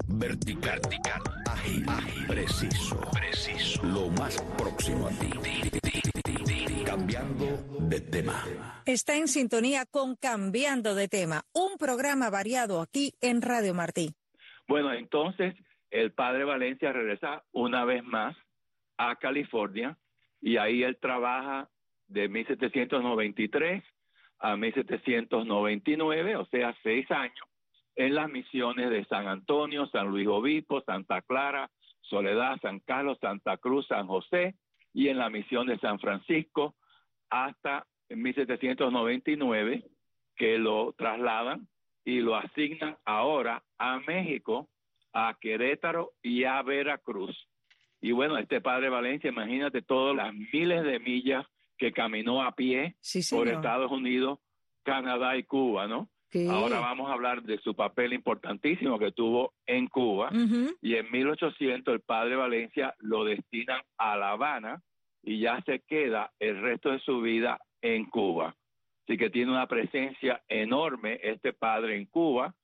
Vertical, 0.08 0.80
ágil, 1.46 1.84
preciso, 2.26 3.00
preciso. 3.12 3.82
Lo 3.84 4.08
más 4.08 4.42
próximo 4.56 5.06
a 5.06 5.10
ti. 5.10 5.81
Cambiando 6.84 7.44
de 7.88 8.00
tema. 8.00 8.44
Está 8.86 9.16
en 9.16 9.28
sintonía 9.28 9.84
con 9.86 10.16
Cambiando 10.16 10.94
de 10.94 11.08
Tema, 11.08 11.42
un 11.52 11.78
programa 11.78 12.28
variado 12.30 12.80
aquí 12.80 13.12
en 13.20 13.40
Radio 13.42 13.74
Martí. 13.74 14.10
Bueno, 14.66 14.92
entonces 14.92 15.54
el 15.90 16.12
padre 16.12 16.44
Valencia 16.44 16.92
regresa 16.92 17.44
una 17.52 17.84
vez 17.84 18.02
más 18.04 18.36
a 18.96 19.16
California 19.16 19.96
y 20.40 20.56
ahí 20.56 20.82
él 20.82 20.98
trabaja 21.00 21.68
de 22.08 22.28
1793 22.28 23.84
a 24.40 24.56
1799, 24.56 26.36
o 26.36 26.46
sea, 26.46 26.74
seis 26.82 27.10
años, 27.10 27.46
en 27.94 28.14
las 28.14 28.28
misiones 28.28 28.90
de 28.90 29.04
San 29.04 29.28
Antonio, 29.28 29.86
San 29.86 30.08
Luis 30.08 30.26
Obispo, 30.26 30.82
Santa 30.82 31.22
Clara, 31.22 31.70
Soledad, 32.00 32.58
San 32.60 32.80
Carlos, 32.80 33.18
Santa 33.20 33.56
Cruz, 33.56 33.86
San 33.86 34.06
José 34.08 34.56
y 34.92 35.08
en 35.08 35.18
la 35.18 35.30
misión 35.30 35.66
de 35.66 35.78
San 35.78 35.98
Francisco 35.98 36.74
hasta 37.30 37.86
1799 38.10 39.84
que 40.36 40.58
lo 40.58 40.92
trasladan 40.92 41.68
y 42.04 42.20
lo 42.20 42.36
asignan 42.36 42.96
ahora 43.04 43.62
a 43.78 44.00
México, 44.00 44.68
a 45.12 45.36
Querétaro 45.40 46.12
y 46.22 46.44
a 46.44 46.62
Veracruz. 46.62 47.48
Y 48.00 48.12
bueno, 48.12 48.36
este 48.36 48.60
padre 48.60 48.88
Valencia, 48.88 49.30
imagínate 49.30 49.82
todas 49.82 50.16
las 50.16 50.34
miles 50.34 50.82
de 50.82 50.98
millas 50.98 51.46
que 51.78 51.92
caminó 51.92 52.42
a 52.42 52.54
pie 52.54 52.96
Sí, 53.00 53.20
por. 53.34 53.48
Estados 53.48 53.90
Unidos, 53.90 54.40
Canadá 54.82 55.36
y 55.36 55.44
Cuba, 55.44 55.86
¿no? 55.86 56.08
Ahora 56.48 56.80
vamos 56.80 57.10
a 57.10 57.12
hablar 57.12 57.42
de 57.42 57.58
su 57.58 57.74
papel 57.74 58.14
importantísimo 58.14 58.98
que 58.98 59.12
tuvo 59.12 59.52
en 59.66 59.86
Cuba. 59.86 60.30
Y 60.80 60.94
en 60.94 61.10
1800 61.10 61.94
el 61.94 62.00
padre 62.00 62.36
Valencia 62.36 62.94
lo 63.00 63.24
destinan 63.24 63.80
a 63.98 64.16
La 64.16 64.30
Habana 64.30 64.82
y 65.22 65.40
ya 65.40 65.60
se 65.66 65.80
queda 65.80 66.32
el 66.38 66.60
resto 66.60 66.90
de 66.90 67.00
su 67.00 67.20
vida 67.20 67.60
en 67.82 68.06
Cuba. 68.06 68.56
Así 69.04 69.18
que 69.18 69.30
tiene 69.30 69.50
una 69.50 69.66
presencia 69.66 70.42
enorme 70.48 71.20
este 71.22 71.52
padre 71.52 71.96
en 71.96 72.06
Cuba 72.06 72.54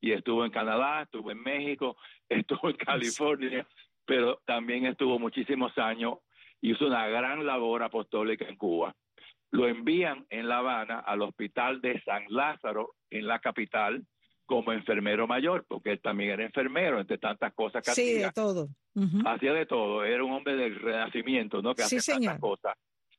y 0.00 0.12
estuvo 0.12 0.44
en 0.44 0.50
Canadá, 0.50 1.02
estuvo 1.02 1.30
en 1.30 1.42
México, 1.42 1.96
estuvo 2.28 2.70
en 2.70 2.76
California, 2.76 3.66
pero 4.06 4.40
también 4.46 4.86
estuvo 4.86 5.18
muchísimos 5.18 5.76
años 5.76 6.18
y 6.60 6.72
hizo 6.72 6.86
una 6.86 7.06
gran 7.08 7.44
labor 7.44 7.82
apostólica 7.82 8.46
en 8.48 8.56
Cuba. 8.56 8.94
Lo 9.50 9.66
envían 9.66 10.26
en 10.30 10.48
La 10.48 10.58
Habana 10.58 11.00
al 11.00 11.22
hospital 11.22 11.80
de 11.80 12.00
San 12.02 12.24
Lázaro 12.28 12.94
en 13.10 13.26
la 13.26 13.38
capital 13.38 14.04
como 14.44 14.72
enfermero 14.72 15.26
mayor, 15.26 15.66
porque 15.68 15.92
él 15.92 16.00
también 16.00 16.30
era 16.30 16.44
enfermero, 16.44 17.00
entre 17.00 17.18
tantas 17.18 17.52
cosas 17.52 17.82
que 17.84 17.92
Sí, 17.92 18.14
hacía 18.14 18.26
de 18.26 18.32
todo. 18.32 18.68
Hacía 19.26 19.52
de 19.52 19.66
todo, 19.66 20.04
era 20.04 20.24
un 20.24 20.32
hombre 20.32 20.56
del 20.56 20.74
renacimiento, 20.80 21.62
¿no? 21.62 21.74
Que 21.74 21.82
Sí, 21.82 21.96
hacía 21.96 22.14
tantas 22.14 22.40
cosas. 22.40 22.76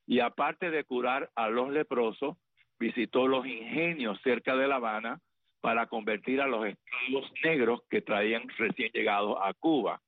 Y 0.08 0.20
aparte 0.20 0.72
de 0.72 0.84
curar 0.84 1.30
a 1.36 1.50
los 1.50 1.70
leprosos, 1.70 2.36
visitó 2.80 3.28
los 3.28 3.46
ingenios 3.46 4.20
cerca 4.24 4.56
de 4.56 4.68
La 4.68 4.76
Habana 4.78 5.20
para 5.62 5.88
convertir 5.88 6.42
a 6.42 6.48
los 6.48 6.66
esclavos 6.66 7.32
negros 7.44 7.82
que 7.90 8.02
traían 8.02 8.48
recién 8.58 8.90
llegados 8.92 9.38
a 9.42 9.54
Cuba. 9.54 10.02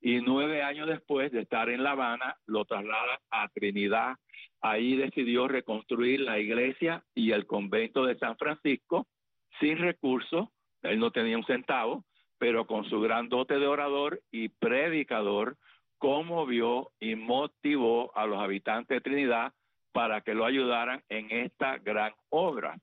Y 0.00 0.20
nueve 0.20 0.62
años 0.62 0.86
después 0.86 1.32
de 1.32 1.40
estar 1.40 1.70
en 1.70 1.82
La 1.82 1.92
Habana, 1.92 2.36
lo 2.46 2.64
traslada 2.64 3.20
a 3.30 3.48
Trinidad. 3.48 4.16
Ahí 4.60 4.96
decidió 4.96 5.46
reconstruir 5.48 6.20
la 6.20 6.38
iglesia 6.38 7.04
y 7.14 7.32
el 7.32 7.46
convento 7.46 8.04
de 8.04 8.18
San 8.18 8.36
Francisco 8.36 9.06
sin 9.60 9.78
recursos. 9.78 10.48
Él 10.82 10.98
no 10.98 11.10
tenía 11.10 11.36
un 11.36 11.44
centavo, 11.44 12.04
pero 12.38 12.66
con 12.66 12.84
su 12.88 13.00
gran 13.00 13.28
dote 13.28 13.58
de 13.58 13.66
orador 13.66 14.20
y 14.30 14.48
predicador, 14.48 15.56
conmovió 15.98 16.92
y 17.00 17.16
motivó 17.16 18.16
a 18.16 18.26
los 18.26 18.40
habitantes 18.40 18.96
de 18.96 19.00
Trinidad 19.00 19.52
para 19.92 20.20
que 20.20 20.34
lo 20.34 20.44
ayudaran 20.44 21.02
en 21.08 21.30
esta 21.30 21.78
gran 21.78 22.12
obra. 22.28 22.78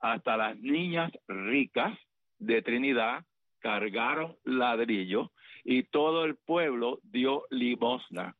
Hasta 0.00 0.36
las 0.36 0.56
niñas 0.58 1.10
ricas 1.26 1.98
de 2.38 2.62
Trinidad 2.62 3.24
cargaron 3.58 4.36
ladrillos 4.44 5.28
y 5.64 5.82
todo 5.82 6.24
el 6.24 6.36
pueblo 6.36 7.00
dio 7.02 7.44
limosna 7.50 8.36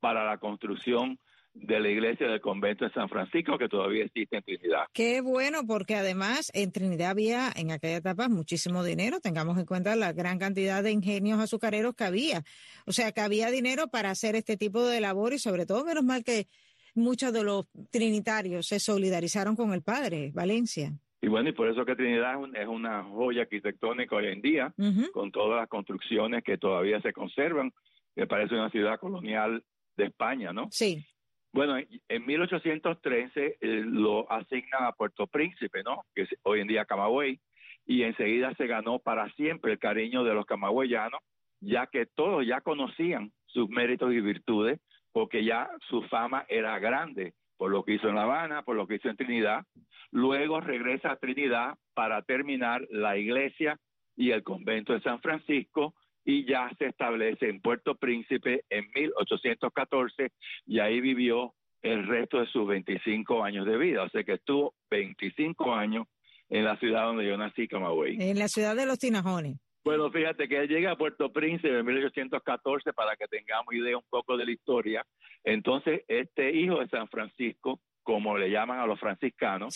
para 0.00 0.24
la 0.24 0.38
construcción 0.38 1.18
de 1.54 1.78
la 1.80 1.88
iglesia 1.90 2.26
del 2.28 2.40
convento 2.40 2.84
de 2.86 2.92
San 2.92 3.08
Francisco 3.08 3.58
que 3.58 3.68
todavía 3.68 4.04
existe 4.04 4.36
en 4.36 4.42
Trinidad. 4.42 4.84
Qué 4.92 5.20
bueno, 5.20 5.60
porque 5.66 5.94
además 5.96 6.50
en 6.54 6.72
Trinidad 6.72 7.10
había 7.10 7.50
en 7.54 7.70
aquella 7.70 7.96
etapa 7.98 8.28
muchísimo 8.28 8.82
dinero. 8.82 9.20
Tengamos 9.20 9.58
en 9.58 9.66
cuenta 9.66 9.94
la 9.94 10.12
gran 10.12 10.38
cantidad 10.38 10.82
de 10.82 10.92
ingenios 10.92 11.38
azucareros 11.40 11.94
que 11.94 12.04
había. 12.04 12.42
O 12.86 12.92
sea, 12.92 13.12
que 13.12 13.20
había 13.20 13.50
dinero 13.50 13.88
para 13.88 14.10
hacer 14.10 14.34
este 14.34 14.56
tipo 14.56 14.84
de 14.86 15.00
labor 15.00 15.34
y 15.34 15.38
sobre 15.38 15.66
todo, 15.66 15.84
menos 15.84 16.04
mal 16.04 16.24
que 16.24 16.46
muchos 16.94 17.32
de 17.32 17.44
los 17.44 17.66
trinitarios 17.90 18.66
se 18.66 18.80
solidarizaron 18.80 19.54
con 19.54 19.72
el 19.72 19.82
padre, 19.82 20.30
Valencia. 20.34 20.92
Y 21.20 21.28
bueno, 21.28 21.50
y 21.50 21.52
por 21.52 21.68
eso 21.68 21.84
que 21.84 21.94
Trinidad 21.94 22.32
es, 22.32 22.38
un- 22.38 22.56
es 22.56 22.66
una 22.66 23.04
joya 23.04 23.42
arquitectónica 23.42 24.16
hoy 24.16 24.26
en 24.26 24.42
día, 24.42 24.74
con 25.12 25.30
todas 25.30 25.60
las 25.60 25.68
construcciones 25.68 26.42
que 26.42 26.58
todavía 26.58 27.00
se 27.00 27.12
conservan, 27.12 27.72
que 28.16 28.26
parece 28.26 28.54
una 28.54 28.70
ciudad 28.70 28.98
colonial 28.98 29.62
de 29.96 30.04
España, 30.06 30.52
¿no? 30.52 30.66
Sí, 30.72 31.06
Bueno, 31.52 31.76
en 31.76 32.26
1813 32.26 33.58
eh, 33.60 33.82
lo 33.84 34.30
asignan 34.32 34.84
a 34.84 34.92
Puerto 34.92 35.26
Príncipe, 35.26 35.82
¿no? 35.82 36.02
Que 36.14 36.22
es 36.22 36.30
hoy 36.42 36.60
en 36.60 36.68
día 36.68 36.86
Camagüey, 36.86 37.40
y 37.86 38.02
enseguida 38.02 38.54
se 38.54 38.66
ganó 38.66 38.98
para 39.00 39.30
siempre 39.32 39.72
el 39.72 39.78
cariño 39.78 40.24
de 40.24 40.34
los 40.34 40.46
camagüeyanos, 40.46 41.20
ya 41.60 41.86
que 41.86 42.06
todos 42.06 42.46
ya 42.46 42.60
conocían 42.60 43.32
sus 43.46 43.68
méritos 43.68 44.12
y 44.12 44.20
virtudes, 44.20 44.80
porque 45.12 45.44
ya 45.44 45.68
su 45.88 46.02
fama 46.04 46.46
era 46.48 46.78
grande 46.78 47.34
por 47.56 47.70
lo 47.70 47.84
que 47.84 47.94
hizo 47.94 48.08
en 48.08 48.16
La 48.16 48.22
Habana, 48.22 48.62
por 48.62 48.74
lo 48.74 48.86
que 48.86 48.96
hizo 48.96 49.08
en 49.08 49.16
Trinidad. 49.16 49.64
Luego 50.10 50.60
regresa 50.60 51.12
a 51.12 51.16
Trinidad 51.16 51.74
para 51.94 52.22
terminar 52.22 52.84
la 52.90 53.16
iglesia 53.16 53.78
y 54.16 54.30
el 54.30 54.42
convento 54.42 54.92
de 54.92 55.00
San 55.00 55.20
Francisco 55.20 55.94
y 56.24 56.44
ya 56.46 56.70
se 56.78 56.86
establece 56.86 57.48
en 57.48 57.60
Puerto 57.60 57.94
Príncipe 57.96 58.64
en 58.70 58.86
1814 58.94 60.32
y 60.66 60.78
ahí 60.78 61.00
vivió 61.00 61.54
el 61.82 62.06
resto 62.06 62.40
de 62.40 62.46
sus 62.46 62.66
25 62.66 63.42
años 63.42 63.66
de 63.66 63.76
vida. 63.76 64.04
O 64.04 64.08
sea 64.08 64.22
que 64.22 64.34
estuvo 64.34 64.74
25 64.90 65.74
años 65.74 66.06
en 66.48 66.64
la 66.64 66.76
ciudad 66.76 67.06
donde 67.06 67.26
yo 67.26 67.36
nací, 67.36 67.66
Camagüey. 67.66 68.18
En 68.20 68.38
la 68.38 68.48
ciudad 68.48 68.76
de 68.76 68.86
los 68.86 68.98
Tinajones. 68.98 69.56
Bueno, 69.84 70.12
fíjate 70.12 70.48
que 70.48 70.58
él 70.58 70.68
llega 70.68 70.92
a 70.92 70.96
Puerto 70.96 71.32
Príncipe 71.32 71.76
en 71.76 71.84
1814 71.84 72.92
para 72.92 73.16
que 73.16 73.26
tengamos 73.26 73.74
idea 73.74 73.96
un 73.96 74.04
poco 74.08 74.36
de 74.36 74.44
la 74.44 74.52
historia. 74.52 75.04
Entonces, 75.42 76.02
este 76.06 76.52
hijo 76.52 76.78
de 76.78 76.88
San 76.88 77.08
Francisco, 77.08 77.80
como 78.04 78.38
le 78.38 78.48
llaman 78.48 78.78
a 78.78 78.86
los 78.86 79.00
franciscanos, 79.00 79.74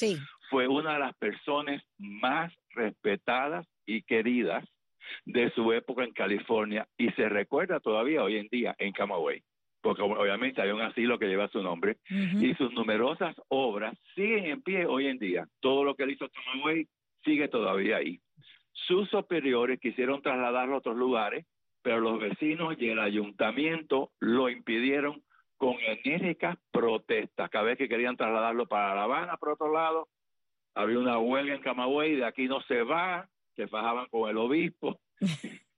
fue 0.49 0.69
una 0.69 0.93
de 0.93 1.01
las 1.01 1.17
personas 1.17 1.83
más 1.99 2.53
respetadas 2.71 3.67
y 3.85 4.03
queridas 4.03 4.65
de 5.25 5.51
su 5.51 5.73
época 5.73 6.05
en 6.05 6.13
California 6.13 6.87
y 6.97 7.11
se 7.11 7.29
recuerda 7.29 7.81
todavía 7.81 8.23
hoy 8.23 8.37
en 8.37 8.49
día 8.49 8.75
en 8.79 8.93
Camagüey 8.93 9.43
porque 9.87 10.03
obviamente 10.03 10.61
hay 10.61 10.71
un 10.71 10.81
asilo 10.81 11.17
que 11.17 11.29
lleva 11.29 11.47
su 11.47 11.63
nombre, 11.63 11.99
y 12.11 12.53
sus 12.55 12.73
numerosas 12.73 13.37
obras 13.47 13.97
siguen 14.17 14.47
en 14.47 14.61
pie 14.61 14.85
hoy 14.85 15.07
en 15.07 15.17
día. 15.17 15.47
Todo 15.61 15.85
lo 15.85 15.95
que 15.95 16.03
él 16.03 16.11
hizo 16.11 16.29
Camagüey 16.29 16.89
sigue 17.25 17.47
todavía 17.47 17.99
ahí. 17.99 18.19
Sus 18.73 19.09
superiores 19.11 19.79
quisieron 19.79 20.23
trasladarlo 20.23 20.75
a 20.75 20.79
otros 20.79 20.97
lugares, 20.97 21.47
pero 21.83 22.01
los 22.01 22.19
vecinos 22.19 22.75
y 22.81 22.89
el 22.89 22.99
ayuntamiento 22.99 24.11
lo 24.19 24.49
impidieron 24.49 25.23
con 25.57 25.77
enérgicas 25.79 26.59
protestas. 26.73 27.49
Cada 27.49 27.67
vez 27.67 27.79
que 27.79 27.89
querían 27.89 28.17
trasladarlo 28.17 28.67
para 28.67 28.93
La 28.97 29.05
Habana, 29.05 29.37
por 29.37 29.51
otro 29.51 29.73
lado, 29.73 30.09
había 30.75 30.99
una 30.99 31.19
huelga 31.19 31.55
en 31.55 31.63
Camagüey, 31.63 32.17
de 32.17 32.25
aquí 32.25 32.49
no 32.49 32.61
se 32.63 32.83
va, 32.83 33.29
se 33.57 33.67
fajaban 33.67 34.07
con 34.11 34.31
el 34.31 34.37
obispo. 34.37 35.01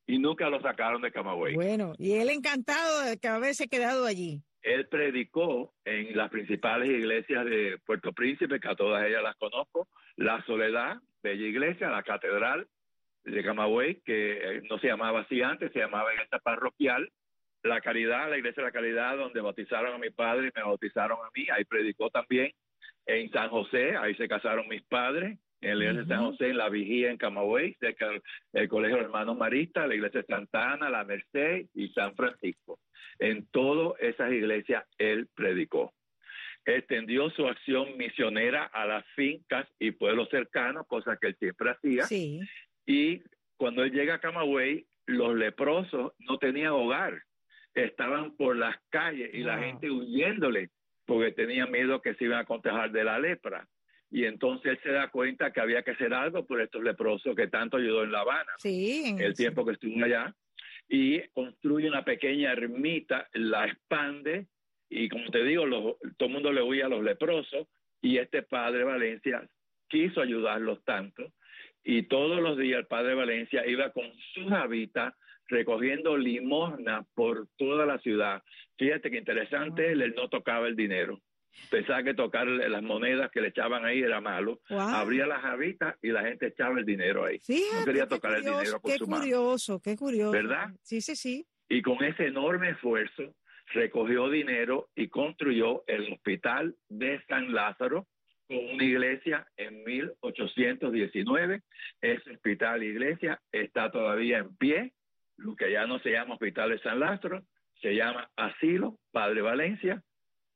y 0.07 0.19
nunca 0.19 0.49
lo 0.49 0.61
sacaron 0.61 1.03
de 1.03 1.13
Camagüey. 1.13 1.55
Bueno, 1.55 1.95
y 1.99 2.13
él 2.13 2.31
encantado 2.31 3.03
de 3.03 3.19
que 3.19 3.29
haberse 3.29 3.69
quedado 3.69 4.07
allí. 4.07 4.43
Él 4.63 4.89
predicó 4.89 5.73
en 5.85 6.17
las 6.17 6.31
principales 6.31 6.89
iglesias 6.89 7.45
de 7.45 7.79
Puerto 7.85 8.13
Príncipe, 8.13 8.59
que 8.59 8.69
a 8.69 8.75
todas 8.75 9.05
ellas 9.07 9.23
las 9.23 9.37
conozco, 9.37 9.87
La 10.17 10.45
Soledad, 10.45 10.97
bella 11.23 11.47
iglesia, 11.47 11.91
la 11.91 12.03
Catedral 12.03 12.67
de 13.25 13.45
Camagüey, 13.45 14.01
que 14.05 14.33
eh, 14.33 14.63
no 14.69 14.79
se 14.79 14.89
llamaba 14.89 15.21
así 15.21 15.43
antes, 15.43 15.73
se 15.73 15.79
llamaba 15.79 16.13
iglesia 16.13 16.39
parroquial, 16.39 17.11
La 17.63 17.81
Caridad, 17.81 18.31
la 18.31 18.39
iglesia 18.39 18.63
de 18.63 18.69
la 18.69 18.73
Caridad, 18.73 19.17
donde 19.17 19.41
bautizaron 19.41 19.95
a 19.95 19.99
mi 19.99 20.11
padre 20.11 20.49
y 20.49 20.59
me 20.59 20.65
bautizaron 20.65 21.19
a 21.19 21.31
mí, 21.35 21.47
ahí 21.53 21.65
predicó 21.65 22.11
también. 22.11 22.53
En 23.07 23.31
San 23.31 23.49
José, 23.49 23.97
ahí 23.97 24.15
se 24.17 24.29
casaron 24.29 24.69
mis 24.69 24.83
padres, 24.83 25.39
en 25.61 25.79
la 25.79 25.85
iglesia 25.85 26.03
de 26.03 26.09
San 26.09 26.25
José, 26.25 26.51
en 26.51 26.57
la 26.57 26.69
Vigía, 26.69 27.11
en 27.11 27.17
Camagüey, 27.17 27.75
cerca 27.81 28.09
del 28.53 28.69
Colegio 28.69 28.97
de 28.97 29.05
Hermanos 29.05 29.37
Maristas, 29.37 29.89
la 29.89 29.95
iglesia 29.95 30.21
de 30.21 30.27
Santa 30.27 30.73
Ana, 30.73 30.91
la 30.91 31.05
Merced 31.05 31.67
y 31.75 31.89
San 31.89 32.15
Francisco. 32.15 32.79
En 33.19 33.47
todas 33.47 34.01
esas 34.01 34.33
iglesias 34.33 34.85
él 34.99 35.29
predicó. 35.35 35.93
Extendió 36.65 37.31
su 37.31 37.47
acción 37.47 37.97
misionera 37.97 38.65
a 38.65 38.87
las 38.87 39.05
fincas 39.15 39.67
y 39.79 39.91
pueblos 39.93 40.29
cercanos, 40.31 40.87
cosa 40.87 41.17
que 41.17 41.29
él 41.29 41.37
siempre 41.39 41.71
hacía. 41.71 42.05
Sí. 42.05 42.41
Y 42.87 43.23
cuando 43.57 43.83
él 43.83 43.93
llega 43.93 44.15
a 44.15 44.21
Camagüey, 44.21 44.87
los 45.07 45.35
leprosos 45.35 46.13
no 46.19 46.39
tenían 46.39 46.73
hogar, 46.73 47.23
estaban 47.75 48.37
por 48.37 48.57
las 48.57 48.77
calles 48.91 49.31
y 49.33 49.39
la 49.39 49.59
gente 49.59 49.91
huyéndole 49.91 50.71
porque 51.07 51.33
tenía 51.33 51.67
miedo 51.67 52.03
que 52.03 52.15
se 52.15 52.25
iban 52.25 52.41
a 52.41 52.45
contagiar 52.45 52.93
de 52.93 53.05
la 53.05 53.19
lepra 53.19 53.67
y 54.11 54.25
entonces 54.25 54.73
él 54.73 54.81
se 54.83 54.93
da 54.93 55.09
cuenta 55.09 55.53
que 55.53 55.61
había 55.61 55.83
que 55.83 55.91
hacer 55.91 56.15
algo 56.15 56.47
por 56.47 56.61
estos 56.61 56.83
leprosos 56.83 57.37
que 57.37 57.49
tanto 57.49 57.77
ayudó 57.77 58.05
en 58.05 58.13
La 58.13 58.21
Habana, 58.21 58.53
sí, 58.59 59.17
el 59.19 59.35
tiempo 59.35 59.65
que 59.65 59.73
estuvo 59.73 60.03
allá, 60.03 60.35
y 60.89 61.21
construye 61.29 61.89
una 61.89 62.05
pequeña 62.05 62.53
ermita, 62.53 63.29
la 63.35 63.67
expande, 63.67 64.47
y 64.89 65.09
como 65.09 65.31
te 65.31 65.45
digo, 65.45 65.65
todo 66.17 66.27
el 66.29 66.33
mundo 66.33 66.53
le 66.53 66.63
huía 66.63 66.87
a 66.87 66.89
los 66.89 67.05
leprosos, 67.05 67.67
y 68.01 68.17
este 68.17 68.43
padre 68.43 68.85
Valencia 68.85 69.47
quiso 69.89 70.23
ayudarlos 70.23 70.83
tanto, 70.85 71.33
y 71.85 72.05
todos 72.05 72.41
los 72.41 72.57
días 72.57 72.81
el 72.81 72.87
padre 72.87 73.15
Valencia 73.15 73.67
iba 73.67 73.93
con 73.93 74.11
sus 74.35 74.51
habitas 74.53 75.15
recogiendo 75.51 76.17
limosna 76.17 77.07
por 77.15 77.49
toda 77.57 77.87
la 77.87 77.99
ciudad. 77.99 78.43
Fíjate 78.77 79.11
que 79.11 79.17
interesante, 79.17 79.93
él 79.93 80.15
no 80.15 80.29
tocaba 80.29 80.69
el 80.69 80.77
dinero 80.77 81.23
pensaba 81.71 82.03
que 82.03 82.15
tocar 82.15 82.47
las 82.47 82.83
monedas 82.83 83.31
que 83.31 83.41
le 83.41 83.49
echaban 83.49 83.85
ahí 83.85 84.01
era 84.01 84.21
malo. 84.21 84.61
Abría 84.69 85.27
las 85.27 85.45
habitas 85.45 85.97
y 86.03 86.09
la 86.09 86.23
gente 86.23 86.49
echaba 86.49 86.79
el 86.79 86.85
dinero 86.85 87.25
ahí. 87.25 87.41
no 87.49 87.85
quería 87.85 88.07
tocar 88.07 88.35
el 88.35 88.43
dinero 88.43 88.81
con 88.81 88.93
su 88.93 89.07
mano. 89.07 89.23
Qué 89.23 89.31
curioso, 89.31 89.81
qué 89.81 89.97
curioso. 89.97 90.33
¿Verdad? 90.33 90.69
Sí, 90.83 91.01
sí, 91.01 91.17
sí. 91.17 91.47
Y 91.69 91.83
con 91.83 92.03
ese 92.03 92.27
enorme 92.27 92.71
esfuerzo 92.71 93.35
recogió 93.75 94.31
dinero 94.31 94.89
y 94.95 95.09
construyó 95.09 95.85
el 95.87 96.13
hospital 96.13 96.75
de 96.89 97.23
San 97.27 97.53
Lázaro 97.53 98.07
con 98.47 98.57
una 98.57 98.85
iglesia 98.85 99.47
en 99.57 99.85
1819. 99.85 101.63
Ese 102.01 102.31
hospital 102.31 102.83
iglesia 102.83 103.41
está 103.53 103.91
todavía 103.91 104.39
en 104.39 104.57
pie, 104.57 104.95
lo 105.37 105.55
que 105.55 105.71
ya 105.71 105.87
no 105.87 105.99
se 106.01 106.13
llama 106.13 106.35
Hospital 106.35 106.71
de 106.71 106.81
San 106.81 106.99
Lázaro, 106.99 107.43
se 107.81 107.95
llama 107.95 108.31
Asilo 108.37 108.99
Padre 109.13 109.43
Valencia, 109.43 110.03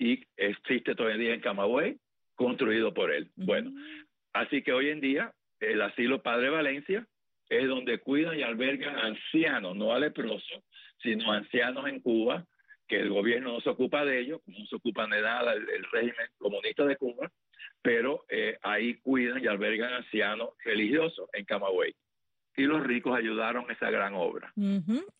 y 0.02 0.26
existe 0.36 0.96
todavía 0.96 1.32
en 1.32 1.40
Camagüey, 1.40 1.96
construido 2.34 2.92
por 2.92 3.12
él. 3.12 3.30
Bueno, 3.36 3.70
así 4.32 4.62
que 4.62 4.72
hoy 4.72 4.90
en 4.90 5.00
día 5.00 5.32
el 5.60 5.80
asilo 5.80 6.22
Padre 6.22 6.50
Valencia 6.50 7.06
es 7.48 7.68
donde 7.68 7.98
cuidan 7.98 8.36
y 8.36 8.42
albergan 8.42 8.96
ancianos, 8.98 9.76
no 9.76 9.92
a 9.92 10.00
leprosos, 10.00 10.64
sino 11.00 11.30
ancianos 11.30 11.86
en 11.86 12.00
Cuba, 12.00 12.44
que 12.88 12.98
el 12.98 13.10
gobierno 13.10 13.52
no 13.52 13.60
se 13.60 13.70
ocupa 13.70 14.04
de 14.04 14.18
ellos, 14.18 14.40
no 14.46 14.66
se 14.66 14.74
ocupan 14.74 15.10
de 15.10 15.22
nada 15.22 15.52
el, 15.52 15.84
régimen 15.92 16.26
comunista 16.36 16.84
de 16.84 16.96
Cuba, 16.96 17.30
pero 17.80 18.24
eh, 18.28 18.58
ahí 18.62 18.94
cuidan 19.02 19.42
y 19.42 19.46
albergan 19.46 19.92
ancianos 19.92 20.50
religiosos 20.64 21.28
en 21.32 21.44
Camagüey 21.44 21.94
y 22.56 22.62
los 22.62 22.82
ricos 22.82 23.16
ayudaron 23.16 23.70
esa 23.70 23.90
gran 23.90 24.14
obra. 24.14 24.52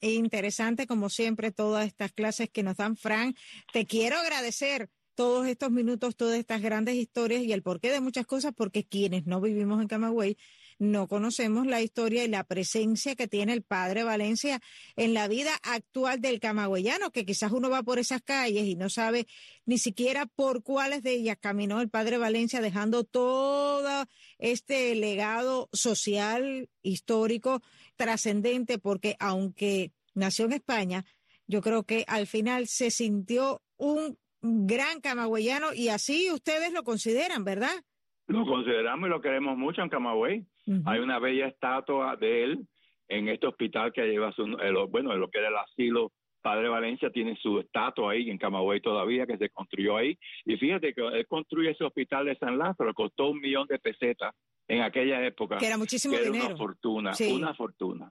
Interesante, 0.00 0.86
como 0.86 1.08
siempre, 1.08 1.50
todas 1.50 1.86
estas 1.86 2.12
clases 2.12 2.50
que 2.50 2.62
nos 2.62 2.76
dan, 2.76 2.96
Fran. 2.96 3.34
Te 3.72 3.86
quiero 3.86 4.16
agradecer 4.18 4.90
todos 5.14 5.46
estos 5.46 5.70
minutos, 5.70 6.16
todas 6.16 6.38
estas 6.38 6.62
grandes 6.62 6.94
historias 6.94 7.42
y 7.42 7.52
el 7.52 7.62
porqué 7.62 7.90
de 7.90 8.00
muchas 8.00 8.26
cosas, 8.26 8.52
porque 8.56 8.84
quienes 8.84 9.26
no 9.26 9.40
vivimos 9.40 9.80
en 9.80 9.88
Camagüey 9.88 10.36
no 10.82 11.06
conocemos 11.06 11.66
la 11.66 11.80
historia 11.80 12.24
y 12.24 12.28
la 12.28 12.42
presencia 12.42 13.14
que 13.14 13.28
tiene 13.28 13.52
el 13.52 13.62
padre 13.62 14.02
Valencia 14.02 14.60
en 14.96 15.14
la 15.14 15.28
vida 15.28 15.52
actual 15.62 16.20
del 16.20 16.40
camagüeyano, 16.40 17.12
que 17.12 17.24
quizás 17.24 17.52
uno 17.52 17.70
va 17.70 17.84
por 17.84 18.00
esas 18.00 18.20
calles 18.20 18.64
y 18.64 18.74
no 18.74 18.90
sabe 18.90 19.28
ni 19.64 19.78
siquiera 19.78 20.26
por 20.26 20.64
cuáles 20.64 21.04
de 21.04 21.12
ellas 21.12 21.36
caminó 21.40 21.80
el 21.80 21.88
padre 21.88 22.18
Valencia, 22.18 22.60
dejando 22.60 23.04
todo 23.04 24.06
este 24.38 24.96
legado 24.96 25.68
social, 25.72 26.68
histórico, 26.82 27.62
trascendente, 27.94 28.78
porque 28.78 29.14
aunque 29.20 29.92
nació 30.14 30.46
en 30.46 30.54
España, 30.54 31.04
yo 31.46 31.60
creo 31.60 31.84
que 31.84 32.04
al 32.08 32.26
final 32.26 32.66
se 32.66 32.90
sintió 32.90 33.62
un 33.76 34.18
gran 34.40 35.00
camagüeyano 35.00 35.74
y 35.74 35.90
así 35.90 36.32
ustedes 36.32 36.72
lo 36.72 36.82
consideran, 36.82 37.44
¿verdad? 37.44 37.84
Lo 38.32 38.46
consideramos 38.46 39.08
y 39.08 39.10
lo 39.10 39.20
queremos 39.20 39.56
mucho 39.56 39.82
en 39.82 39.88
Camagüey. 39.88 40.44
Hay 40.84 41.00
una 41.00 41.18
bella 41.18 41.46
estatua 41.46 42.16
de 42.16 42.44
él 42.44 42.66
en 43.08 43.28
este 43.28 43.46
hospital 43.46 43.92
que 43.92 44.06
lleva 44.06 44.32
su, 44.32 44.44
bueno, 44.90 45.14
lo 45.16 45.28
que 45.28 45.38
era 45.38 45.48
el 45.48 45.56
asilo 45.56 46.12
Padre 46.42 46.68
Valencia 46.68 47.08
tiene 47.10 47.36
su 47.36 47.60
estatua 47.60 48.12
ahí 48.12 48.28
en 48.28 48.36
Camagüey 48.36 48.80
todavía, 48.80 49.26
que 49.26 49.38
se 49.38 49.48
construyó 49.48 49.96
ahí. 49.96 50.18
Y 50.44 50.56
fíjate 50.56 50.92
que 50.92 51.00
él 51.00 51.26
construye 51.26 51.70
ese 51.70 51.84
hospital 51.84 52.26
de 52.26 52.36
San 52.36 52.58
Lázaro, 52.58 52.92
costó 52.92 53.30
un 53.30 53.40
millón 53.40 53.66
de 53.68 53.78
pesetas 53.78 54.34
en 54.66 54.82
aquella 54.82 55.24
época. 55.24 55.56
Que 55.58 55.68
era 55.68 55.78
muchísimo 55.78 56.16
dinero. 56.16 56.46
Una 56.46 56.56
fortuna, 56.56 57.12
una 57.30 57.54
fortuna. 57.54 58.10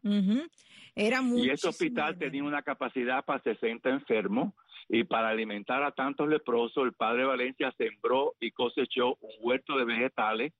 Era 0.95 1.21
Y 1.21 1.49
ese 1.49 1.69
hospital 1.69 2.17
tenía 2.17 2.43
una 2.43 2.61
capacidad 2.61 3.23
para 3.23 3.41
60 3.41 3.89
enfermos 3.89 4.53
y 4.89 5.03
para 5.05 5.29
alimentar 5.29 5.83
a 5.83 5.91
tantos 5.91 6.27
leprosos, 6.27 6.83
el 6.83 6.93
padre 6.93 7.23
Valencia 7.23 7.73
sembró 7.77 8.33
y 8.39 8.51
cosechó 8.51 9.15
un 9.21 9.31
huerto 9.39 9.77
de 9.77 9.85
vegetales, 9.85 10.53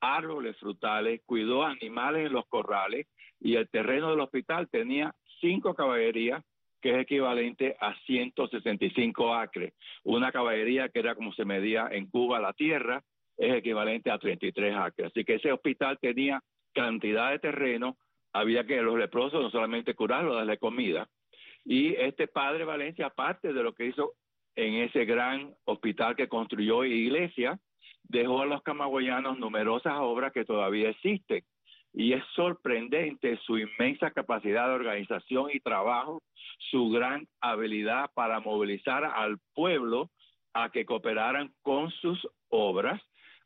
árboles 0.00 0.56
frutales, 0.58 1.20
cuidó 1.26 1.64
animales 1.64 2.26
en 2.26 2.32
los 2.32 2.46
corrales 2.46 3.06
y 3.40 3.56
el 3.56 3.68
terreno 3.68 4.10
del 4.10 4.20
hospital 4.20 4.68
tenía 4.68 5.14
cinco 5.40 5.74
caballerías 5.74 6.44
que 6.80 6.90
es 6.90 6.98
equivalente 6.98 7.76
a 7.80 7.94
165 8.06 9.34
acres. 9.34 9.72
Una 10.02 10.32
caballería 10.32 10.88
que 10.88 10.98
era 10.98 11.14
como 11.14 11.32
se 11.32 11.44
medía 11.44 11.88
en 11.90 12.06
Cuba 12.06 12.40
la 12.40 12.52
tierra, 12.52 13.02
es 13.36 13.54
equivalente 13.54 14.10
a 14.10 14.18
33 14.18 14.76
acres. 14.76 15.06
Así 15.08 15.24
que 15.24 15.36
ese 15.36 15.52
hospital 15.52 15.98
tenía 16.00 16.42
cantidad 16.74 17.30
de 17.30 17.38
terreno, 17.38 17.96
había 18.32 18.64
que 18.64 18.80
los 18.80 18.98
leprosos 18.98 19.42
no 19.42 19.50
solamente 19.50 19.94
curarlos, 19.94 20.36
darle 20.36 20.58
comida. 20.58 21.08
Y 21.64 21.94
este 21.94 22.26
padre 22.26 22.64
Valencia, 22.64 23.06
aparte 23.06 23.52
de 23.52 23.62
lo 23.62 23.74
que 23.74 23.86
hizo 23.86 24.14
en 24.56 24.74
ese 24.74 25.04
gran 25.04 25.54
hospital 25.64 26.16
que 26.16 26.28
construyó 26.28 26.84
iglesia, 26.84 27.58
dejó 28.02 28.42
a 28.42 28.46
los 28.46 28.62
camagüeyanos 28.62 29.38
numerosas 29.38 29.94
obras 29.98 30.32
que 30.32 30.44
todavía 30.44 30.90
existen. 30.90 31.44
Y 31.94 32.14
es 32.14 32.24
sorprendente 32.34 33.38
su 33.44 33.58
inmensa 33.58 34.10
capacidad 34.10 34.66
de 34.66 34.74
organización 34.74 35.50
y 35.52 35.60
trabajo, 35.60 36.22
su 36.70 36.88
gran 36.90 37.28
habilidad 37.40 38.10
para 38.14 38.40
movilizar 38.40 39.04
al 39.04 39.38
pueblo 39.54 40.10
a 40.54 40.70
que 40.70 40.86
cooperaran 40.86 41.52
con 41.60 41.90
sus 41.90 42.26
obras. 42.48 43.00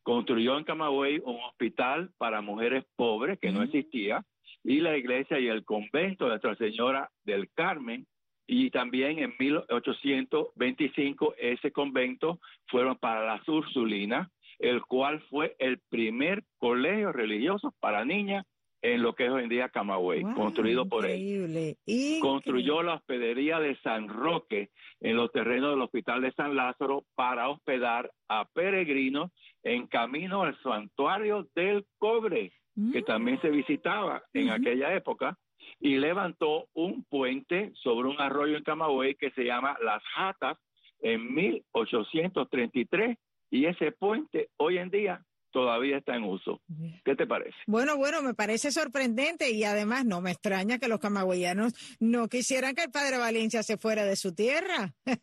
Construyó 0.05 0.57
en 0.57 0.65
Camagüey 0.65 1.21
un 1.25 1.41
hospital 1.43 2.11
para 2.19 2.41
mujeres 2.41 2.85
pobres 2.95 3.39
que 3.41 3.51
no 3.51 3.63
existía 3.63 4.25
y 4.67 4.81
la 4.81 4.97
iglesia 4.97 5.39
y 5.39 5.47
el 5.47 5.65
convento 5.65 6.25
de 6.25 6.31
Nuestra 6.31 6.57
Señora 6.57 7.09
del 7.25 7.49
Carmen. 7.53 8.05
Y 8.49 8.71
también 8.71 9.21
en 9.21 9.35
1825 9.39 11.35
ese 11.39 11.71
convento 11.73 12.41
fueron 12.67 12.97
para 12.97 13.25
las 13.25 13.49
Ursulinas, 13.49 14.29
el 14.59 14.83
cual 14.83 15.21
fue 15.31 15.55
el 15.59 15.79
primer 15.89 16.43
colegio 16.59 17.13
religioso 17.13 17.75
para 17.81 18.05
niñas 18.05 18.45
en 18.83 19.03
lo 19.03 19.15
que 19.15 19.27
es 19.27 19.31
hoy 19.31 19.45
en 19.45 19.49
día 19.49 19.69
Camagüey, 19.69 20.23
construido 20.35 20.87
por 20.87 21.07
él. 21.07 21.77
Construyó 22.21 22.83
la 22.83 22.95
hospedería 22.95 23.59
de 23.59 23.77
San 23.83 24.09
Roque 24.09 24.71
en 25.01 25.17
los 25.17 25.33
terrenos 25.33 25.71
del 25.71 25.83
Hospital 25.83 26.23
de 26.23 26.33
San 26.33 26.55
Lázaro 26.55 27.05
para 27.15 27.49
hospedar 27.49 28.11
a 28.29 28.45
peregrinos 28.45 29.31
en 29.63 29.87
camino 29.87 30.43
al 30.43 30.61
santuario 30.63 31.49
del 31.55 31.85
cobre, 31.99 32.53
que 32.93 33.03
también 33.03 33.41
se 33.41 33.51
visitaba 33.51 34.23
en 34.33 34.51
aquella 34.51 34.95
época, 34.95 35.39
y 35.81 35.97
levantó 35.97 36.69
un 36.75 37.05
puente 37.05 37.73
sobre 37.83 38.09
un 38.09 38.21
arroyo 38.21 38.57
en 38.57 38.65
Camagüey 38.65 39.15
que 39.15 39.31
se 39.31 39.45
llama 39.45 39.77
Las 39.83 40.03
Jatas 40.15 40.59
en 41.01 41.35
1833, 41.35 43.19
y 43.51 43.67
ese 43.67 43.93
puente 43.93 44.51
hoy 44.57 44.79
en 44.79 44.91
día 44.91 45.23
todavía 45.57 45.97
está 45.97 46.15
en 46.15 46.25
uso. 46.25 46.61
¿Qué 47.03 47.17
te 47.17 47.27
parece? 47.27 47.57
Bueno, 47.67 47.97
bueno, 47.97 48.21
me 48.21 48.35
parece 48.35 48.71
sorprendente 48.71 49.51
y 49.53 49.65
además 49.65 50.05
no 50.05 50.21
me 50.21 50.31
extraña 50.31 50.79
que 50.79 50.87
los 50.87 51.01
camagüeyanos 51.01 51.73
no 51.99 52.29
quisieran 52.29 52.75
que 52.75 52.83
el 52.83 52.91
padre 52.91 53.17
Valencia 53.17 53.63
se 53.63 53.79
fuera 53.79 54.05
de 54.05 54.17
su 54.17 54.35
tierra. 54.35 54.93
de 55.05 55.15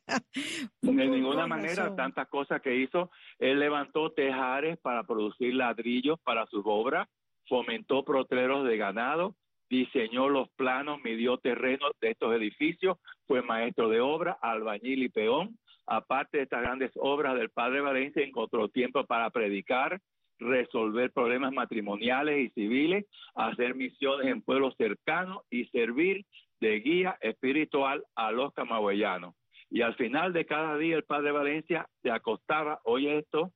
ninguna 1.08 1.46
manera, 1.46 1.96
tantas 1.96 2.28
cosas 2.30 2.64
que 2.64 2.76
hizo. 2.76 3.12
Él 3.38 3.60
levantó 3.60 4.12
tejares 4.12 4.80
para 4.80 5.04
producir 5.04 5.54
ladrillos 5.54 6.20
para 6.24 6.48
sus 6.48 6.64
obras, 6.66 7.08
fomentó 7.48 8.04
protreros 8.04 8.66
de 8.66 8.78
ganado, 8.78 9.36
diseñó 9.70 10.30
los 10.30 10.50
planos, 10.52 11.02
midió 11.04 11.38
terrenos 11.38 11.92
de 12.00 12.12
estos 12.12 12.34
edificios, 12.36 12.98
fue 13.28 13.42
maestro 13.42 13.90
de 13.90 14.02
obra, 14.02 14.38
albañil 14.42 15.04
y 15.04 15.10
peón. 15.10 15.58
Aparte 15.86 16.38
de 16.38 16.44
estas 16.44 16.62
grandes 16.62 16.92
obras 16.96 17.36
del 17.36 17.50
padre 17.50 17.82
Valencia, 17.82 18.24
encontró 18.24 18.70
tiempo 18.70 19.04
para 19.06 19.30
predicar, 19.32 20.00
resolver 20.40 21.12
problemas 21.12 21.54
matrimoniales 21.54 22.40
y 22.40 22.50
civiles, 22.50 23.06
hacer 23.36 23.76
misiones 23.76 24.28
en 24.28 24.42
pueblos 24.42 24.76
cercanos 24.78 25.42
y 25.50 25.66
servir 25.66 26.26
de 26.60 26.80
guía 26.80 27.18
espiritual 27.22 28.04
a 28.16 28.32
los 28.32 28.54
camagüeyanos. 28.54 29.36
Y 29.70 29.82
al 29.82 29.96
final 29.96 30.34
de 30.34 30.46
cada 30.46 30.78
día 30.78 30.96
el 30.96 31.04
padre 31.04 31.32
Valencia 31.32 31.88
se 32.02 32.12
acostaba, 32.12 32.80
oye 32.84 33.18
esto, 33.18 33.52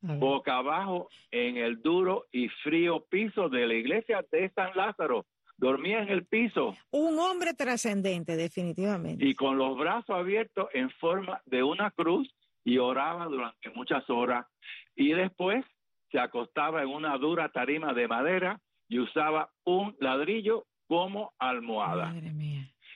boca 0.00 0.58
abajo 0.58 1.08
en 1.30 1.56
el 1.56 1.82
duro 1.82 2.26
y 2.32 2.48
frío 2.48 3.04
piso 3.08 3.48
de 3.48 3.66
la 3.66 3.74
iglesia 3.74 4.24
de 4.30 4.50
San 4.50 4.70
Lázaro. 4.74 5.26
Dormía 5.58 6.02
en 6.02 6.10
el 6.10 6.26
piso. 6.26 6.76
Un 6.90 7.18
hombre 7.18 7.54
trascendente, 7.54 8.36
definitivamente. 8.36 9.24
Y 9.24 9.34
con 9.34 9.56
los 9.56 9.76
brazos 9.78 10.10
abiertos 10.10 10.68
en 10.74 10.90
forma 10.90 11.40
de 11.46 11.62
una 11.62 11.90
cruz 11.90 12.30
y 12.62 12.78
oraba 12.78 13.24
durante 13.24 13.70
muchas 13.70 14.08
horas. 14.10 14.46
Y 14.94 15.12
después 15.12 15.64
se 16.10 16.18
acostaba 16.18 16.82
en 16.82 16.88
una 16.88 17.16
dura 17.16 17.48
tarima 17.48 17.94
de 17.94 18.06
madera 18.06 18.60
y 18.88 18.98
usaba 18.98 19.50
un 19.64 19.96
ladrillo 19.98 20.66
como 20.88 21.32
almohada. 21.38 22.14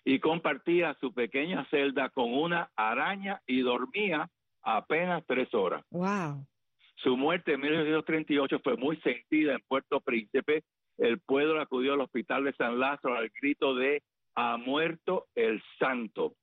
Y 0.05 0.19
compartía 0.19 0.97
su 1.01 1.13
pequeña 1.13 1.67
celda 1.71 2.11
con 2.11 2.33
una 2.33 2.71
araña 2.77 3.41
y 3.47 3.61
dormía 3.61 4.29
apenas 4.63 5.25
tres 5.27 5.53
horas. 5.55 5.85
Wow. 5.91 6.47
Su 7.03 7.17
muerte 7.17 7.55
en 7.55 7.61
1938 7.61 8.61
fue 8.63 8.77
muy 8.77 8.97
sentida 8.99 9.55
en 9.55 9.61
Puerto 9.67 10.01
Príncipe. 10.01 10.65
El 10.99 11.19
pueblo 11.21 11.61
acudió 11.61 11.95
al 11.95 12.01
hospital 12.01 12.45
de 12.45 12.53
San 12.55 12.79
Lázaro 12.79 13.17
al 13.17 13.31
grito 13.41 13.75
de 13.75 14.03
ha 14.35 14.57
muerto 14.57 15.27
el 15.35 15.63
santo. 15.79 16.35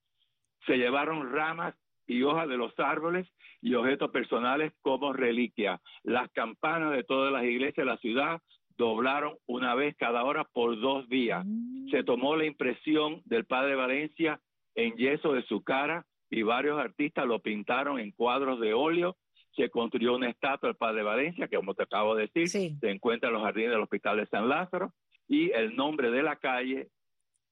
Se 0.66 0.78
llevaron 0.78 1.32
ramas 1.32 1.76
y 2.08 2.24
hojas 2.24 2.48
de 2.50 2.58
los 2.58 2.78
árboles 2.80 3.28
y 3.62 3.76
objetos 3.76 4.12
personales 4.12 4.74
como 4.82 5.14
reliquia. 5.14 5.80
Las 6.04 6.30
campanas 6.32 6.92
de 6.92 7.04
todas 7.04 7.32
las 7.32 7.44
iglesias 7.44 7.86
de 7.86 7.92
la 7.92 7.98
ciudad 7.98 8.42
doblaron 8.78 9.36
una 9.46 9.76
vez 9.76 9.96
cada 9.98 10.24
hora 10.24 10.44
por 10.46 10.80
dos 10.80 11.08
días. 11.10 11.44
Mm. 11.46 11.90
Se 11.90 12.04
tomó 12.04 12.36
la 12.36 12.46
impresión 12.46 13.22
del 13.26 13.46
padre 13.46 13.76
Valencia 13.76 14.40
en 14.76 14.96
yeso 14.96 15.34
de 15.34 15.44
su 15.44 15.64
cara 15.64 16.06
y 16.30 16.44
varios 16.44 16.80
artistas 16.80 17.26
lo 17.26 17.40
pintaron 17.40 18.00
en 18.00 18.12
cuadros 18.12 18.60
de 18.60 18.74
óleo. 18.74 19.16
Se 19.58 19.70
construyó 19.70 20.16
una 20.16 20.30
estatua 20.30 20.70
del 20.70 20.78
padre 20.78 21.04
Valencia, 21.04 21.50
que 21.50 21.58
como 21.58 21.74
te 21.74 21.84
acabo 21.84 22.16
de 22.16 22.30
decir, 22.32 22.48
se 22.48 22.90
encuentra 22.90 23.28
en 23.28 23.34
los 23.34 23.44
jardines 23.44 23.72
del 23.72 23.82
Hospital 23.82 24.18
de 24.18 24.28
San 24.28 24.48
Lázaro 24.48 24.94
y 25.28 25.52
el 25.52 25.76
nombre 25.76 26.10
de 26.10 26.24
la 26.24 26.38
calle 26.38 26.88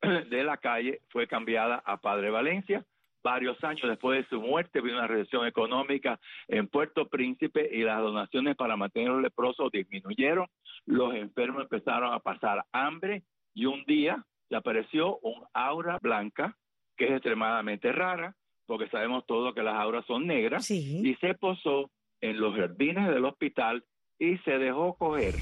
de 0.30 0.44
la 0.44 0.58
calle 0.58 1.02
fue 1.10 1.28
cambiada 1.28 1.82
a 1.86 1.98
Padre 1.98 2.30
Valencia. 2.30 2.86
Varios 3.24 3.62
años 3.64 3.90
después 3.90 4.20
de 4.20 4.30
su 4.30 4.40
muerte, 4.40 4.82
vino 4.82 4.98
una 4.98 5.08
recesión 5.08 5.48
económica 5.48 6.20
en 6.48 6.68
Puerto 6.68 7.08
Príncipe 7.08 7.68
y 7.74 7.82
las 7.82 8.00
donaciones 8.00 8.56
para 8.56 8.78
mantener 8.78 9.10
los 9.10 9.22
leprosos 9.24 9.72
disminuyeron, 9.72 10.48
los 10.86 11.16
enfermos 11.16 11.64
empezaron 11.64 12.14
a 12.14 12.20
pasar 12.20 12.64
hambre 12.72 13.24
y 13.56 13.66
un 13.66 13.84
día 13.86 14.24
se 14.48 14.56
apareció 14.56 15.18
un 15.24 15.44
aura 15.54 15.98
blanca 16.00 16.56
que 16.96 17.06
es 17.06 17.12
extremadamente 17.12 17.92
rara, 17.92 18.36
porque 18.68 18.88
sabemos 18.90 19.26
todos 19.26 19.56
que 19.56 19.64
las 19.64 19.76
auras 19.76 20.06
son 20.06 20.28
negras, 20.28 20.70
y 20.70 21.16
se 21.16 21.34
posó 21.34 21.90
en 22.30 22.40
los 22.40 22.56
jardines 22.56 23.08
del 23.08 23.26
hospital 23.26 23.84
y 24.20 24.38
se 24.40 24.58
dejó 24.58 24.96
coger. 24.96 25.36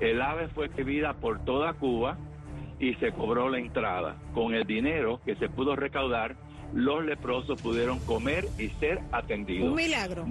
El 0.00 0.20
ave 0.20 0.48
fue 0.48 0.66
exhibida 0.66 1.14
por 1.14 1.44
toda 1.44 1.72
Cuba 1.74 2.18
y 2.78 2.94
se 2.94 3.12
cobró 3.12 3.48
la 3.48 3.58
entrada. 3.58 4.16
Con 4.34 4.54
el 4.54 4.64
dinero 4.64 5.20
que 5.24 5.36
se 5.36 5.48
pudo 5.48 5.76
recaudar, 5.76 6.36
los 6.74 7.04
leprosos 7.04 7.60
pudieron 7.62 7.98
comer 8.00 8.44
y 8.58 8.68
ser 8.80 9.00
atendidos. 9.12 9.70
Un 9.70 9.76
milagro. 9.76 10.26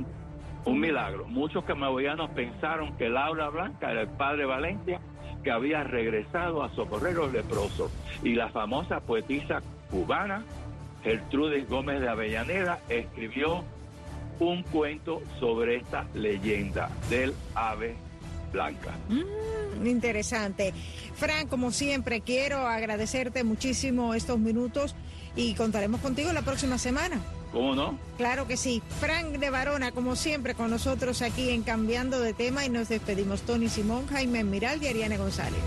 Un 0.66 0.80
milagro. 0.80 1.26
Muchos 1.28 1.64
camagüeyanos 1.64 2.30
pensaron 2.32 2.96
que 2.98 3.10
Laura 3.10 3.50
Blanca 3.50 3.92
era 3.92 4.02
el 4.02 4.10
padre 4.10 4.46
Valencia 4.46 5.00
que 5.44 5.52
había 5.52 5.84
regresado 5.84 6.64
a 6.64 6.70
socorrer 6.70 7.16
a 7.16 7.20
los 7.20 7.34
leprosos. 7.34 7.92
Y 8.24 8.34
la 8.34 8.50
famosa 8.50 9.00
poetisa 9.00 9.62
cubana 9.90 10.44
Gertrudis 11.04 11.70
Gómez 11.70 12.02
de 12.02 12.10
Avellaneda 12.10 12.80
escribió 12.90 13.64
un 14.40 14.64
cuento 14.64 15.22
sobre 15.40 15.78
esta 15.78 16.08
leyenda 16.14 16.90
del 17.10 17.34
ave 17.54 17.96
blanca. 18.52 18.94
Mm, 19.10 19.86
interesante. 19.88 20.74
Fran, 21.16 21.48
como 21.48 21.72
siempre, 21.72 22.22
quiero 22.22 22.68
agradecerte 22.68 23.44
muchísimo 23.44 24.14
estos 24.14 24.40
minutos 24.40 24.96
y 25.36 25.54
contaremos 25.56 26.02
contigo 26.02 26.32
la 26.34 26.42
próxima 26.42 26.78
semana. 26.78 27.20
¿Cómo 27.52 27.76
no? 27.76 27.98
Claro 28.18 28.48
que 28.48 28.58
sí. 28.58 28.82
Frank 29.00 29.38
de 29.38 29.50
Varona, 29.50 29.92
como 29.92 30.16
siempre, 30.16 30.56
con 30.56 30.70
nosotros 30.70 31.22
aquí 31.22 31.52
en 31.52 31.64
Cambiando 31.64 32.20
de 32.20 32.34
Tema 32.34 32.66
y 32.66 32.70
nos 32.70 32.90
despedimos 32.90 33.44
Tony 33.44 33.70
Simón, 33.70 34.08
Jaime 34.08 34.44
Miral 34.44 34.84
y 34.84 34.88
Ariane 34.88 35.18
González. 35.18 35.62